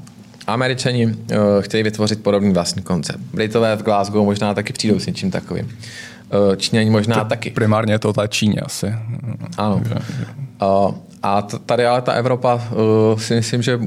Američani 0.47 1.05
uh, 1.05 1.13
chtějí 1.59 1.83
vytvořit 1.83 2.23
podobný 2.23 2.53
vlastní 2.53 2.81
koncept. 2.81 3.19
Britové 3.33 3.75
v 3.75 3.83
Glasgow 3.83 4.25
možná 4.25 4.53
taky 4.53 4.73
přijdou 4.73 4.99
s 4.99 5.05
něčím 5.05 5.31
takovým. 5.31 5.69
Uh, 6.49 6.55
Číňani 6.55 6.89
možná 6.89 7.23
to 7.23 7.29
taky. 7.29 7.49
Primárně 7.49 7.93
je 7.93 7.99
to 7.99 8.13
ta 8.13 8.27
Číně 8.27 8.61
asi. 8.61 8.95
Ano. 9.57 9.81
Uh, 10.61 10.95
a 11.23 11.41
tady 11.41 11.85
ale 11.85 12.01
ta 12.01 12.11
Evropa 12.11 12.55
uh, 12.55 13.19
si 13.19 13.35
myslím, 13.35 13.61
že 13.61 13.79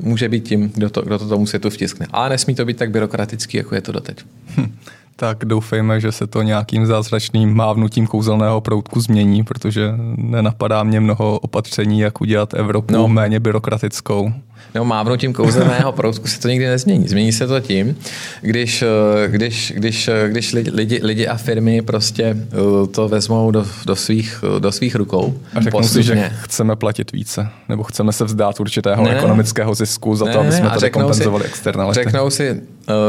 může 0.00 0.28
být 0.28 0.48
tím, 0.48 0.72
kdo 0.74 0.90
to, 0.90 1.02
kdo 1.02 1.18
to 1.18 1.28
tomu 1.28 1.46
světu 1.46 1.70
vtiskne. 1.70 2.06
Ale 2.10 2.28
nesmí 2.28 2.54
to 2.54 2.64
být 2.64 2.76
tak 2.76 2.90
byrokratický, 2.90 3.56
jako 3.56 3.74
je 3.74 3.80
to 3.80 3.92
doteď. 3.92 4.24
Hm 4.56 4.72
tak 5.20 5.44
doufejme, 5.44 6.00
že 6.00 6.12
se 6.12 6.26
to 6.26 6.42
nějakým 6.42 6.86
zázračným 6.86 7.54
mávnutím 7.54 8.06
kouzelného 8.06 8.60
proutku 8.60 9.00
změní, 9.00 9.44
protože 9.44 9.94
nenapadá 10.16 10.82
mě 10.82 11.00
mnoho 11.00 11.38
opatření, 11.38 12.00
jak 12.00 12.20
udělat 12.20 12.54
Evropu 12.54 12.92
no. 12.92 13.08
méně 13.08 13.40
byrokratickou. 13.40 14.32
No 14.74 14.84
mávnutím 14.84 15.32
kouzelného 15.32 15.92
proutku 15.92 16.28
se 16.28 16.40
to 16.40 16.48
nikdy 16.48 16.66
nezmění. 16.66 17.08
Změní 17.08 17.32
se 17.32 17.46
to 17.46 17.60
tím, 17.60 17.96
když, 18.40 18.82
eh, 18.82 19.28
když, 19.28 19.72
když, 19.76 20.08
eh, 20.08 20.28
když 20.28 20.52
lidi, 20.52 21.00
lidi 21.02 21.26
a 21.26 21.36
firmy 21.36 21.82
prostě 21.82 22.24
eh, 22.24 22.86
to 22.86 23.08
vezmou 23.08 23.50
do, 23.50 23.66
do, 23.86 23.96
svých, 23.96 24.44
do 24.58 24.72
svých 24.72 24.94
rukou. 24.94 25.34
A 25.54 25.60
řeknou 25.60 25.82
si, 25.82 26.02
že 26.02 26.30
chceme 26.42 26.76
platit 26.76 27.12
více, 27.12 27.48
nebo 27.68 27.82
chceme 27.82 28.12
se 28.12 28.24
vzdát 28.24 28.60
určitého 28.60 29.04
ne, 29.04 29.16
ekonomického 29.16 29.74
zisku 29.74 30.16
za 30.16 30.24
ne, 30.24 30.32
to, 30.32 30.40
aby 30.40 30.52
jsme 30.52 30.70
tady 30.70 30.90
kompenzovali 30.90 31.44
externality. 31.44 32.00
Řeknou 32.04 32.30
si, 32.30 32.60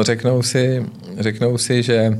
řeknou 0.01 0.41
si, 0.41 0.85
řeknou 1.19 1.57
si, 1.57 1.83
že 1.83 2.17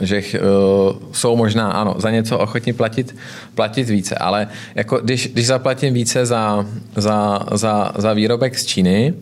že 0.00 0.22
uh, 0.22 0.96
jsou 1.12 1.36
možná, 1.36 1.72
ano, 1.72 1.94
za 1.98 2.10
něco 2.10 2.38
ochotní 2.38 2.72
platit, 2.72 3.16
platit 3.54 3.88
více, 3.88 4.14
ale 4.14 4.48
jako 4.74 4.98
když, 4.98 5.28
když 5.32 5.46
zaplatím 5.46 5.94
více 5.94 6.26
za, 6.26 6.66
za, 6.96 7.40
za, 7.52 7.92
za 7.96 8.12
výrobek 8.12 8.58
z 8.58 8.66
Číny, 8.66 9.14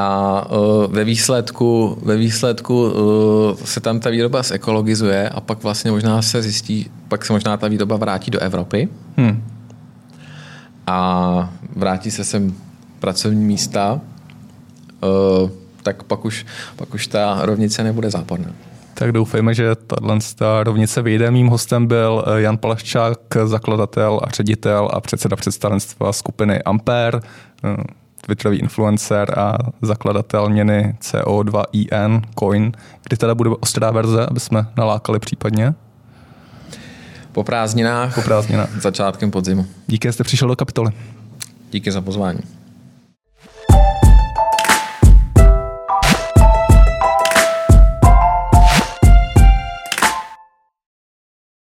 a 0.00 0.46
uh, 0.50 0.92
ve 0.92 1.04
výsledku, 1.04 1.98
ve 2.02 2.16
výsledku 2.16 2.82
uh, 2.82 3.56
se 3.64 3.80
tam 3.80 4.00
ta 4.00 4.10
výroba 4.10 4.42
zekologizuje 4.42 5.28
a 5.28 5.40
pak 5.40 5.62
vlastně 5.62 5.90
možná 5.90 6.22
se 6.22 6.42
zjistí, 6.42 6.90
pak 7.08 7.24
se 7.24 7.32
možná 7.32 7.56
ta 7.56 7.68
výroba 7.68 7.96
vrátí 7.96 8.30
do 8.30 8.38
Evropy 8.38 8.88
hmm. 9.16 9.42
a 10.86 11.52
vrátí 11.76 12.10
se 12.10 12.24
sem 12.24 12.54
pracovní 13.00 13.44
místa, 13.44 14.00
uh, 15.02 15.50
tak 15.82 16.02
pak 16.02 16.24
už, 16.24 16.46
pak 16.76 16.94
už 16.94 17.06
ta 17.06 17.38
rovnice 17.42 17.84
nebude 17.84 18.10
záporná. 18.10 18.52
Tak 19.00 19.12
doufejme, 19.12 19.54
že 19.54 19.74
tato 19.74 20.64
rovnice 20.64 21.02
vyjde. 21.02 21.30
Mým 21.30 21.46
hostem 21.46 21.86
byl 21.86 22.24
eh, 22.26 22.40
Jan 22.40 22.58
Palaščák, 22.58 23.18
zakladatel 23.44 24.20
a 24.22 24.30
ředitel 24.30 24.90
a 24.92 25.00
předseda 25.00 25.36
představenstva 25.36 26.12
skupiny 26.12 26.62
Ampere, 26.62 27.20
eh, 27.64 27.76
Twitterový 28.26 28.58
influencer 28.58 29.38
a 29.38 29.58
zakladatel 29.82 30.48
měny 30.48 30.96
CO2IN 31.00 32.22
Coin. 32.38 32.72
Kdy 33.02 33.16
teda 33.16 33.34
bude 33.34 33.50
ostrá 33.60 33.90
verze, 33.90 34.26
aby 34.26 34.40
jsme 34.40 34.66
nalákali 34.76 35.18
případně? 35.18 35.74
Po 37.32 37.44
prázdninách. 37.44 38.14
Po 38.14 38.22
prázdninách. 38.22 38.80
Začátkem 38.80 39.30
podzimu. 39.30 39.66
Díky, 39.86 40.08
že 40.08 40.12
jste 40.12 40.24
přišel 40.24 40.48
do 40.48 40.56
kapitoly. 40.56 40.90
Díky 41.70 41.92
za 41.92 42.00
pozvání. 42.00 42.40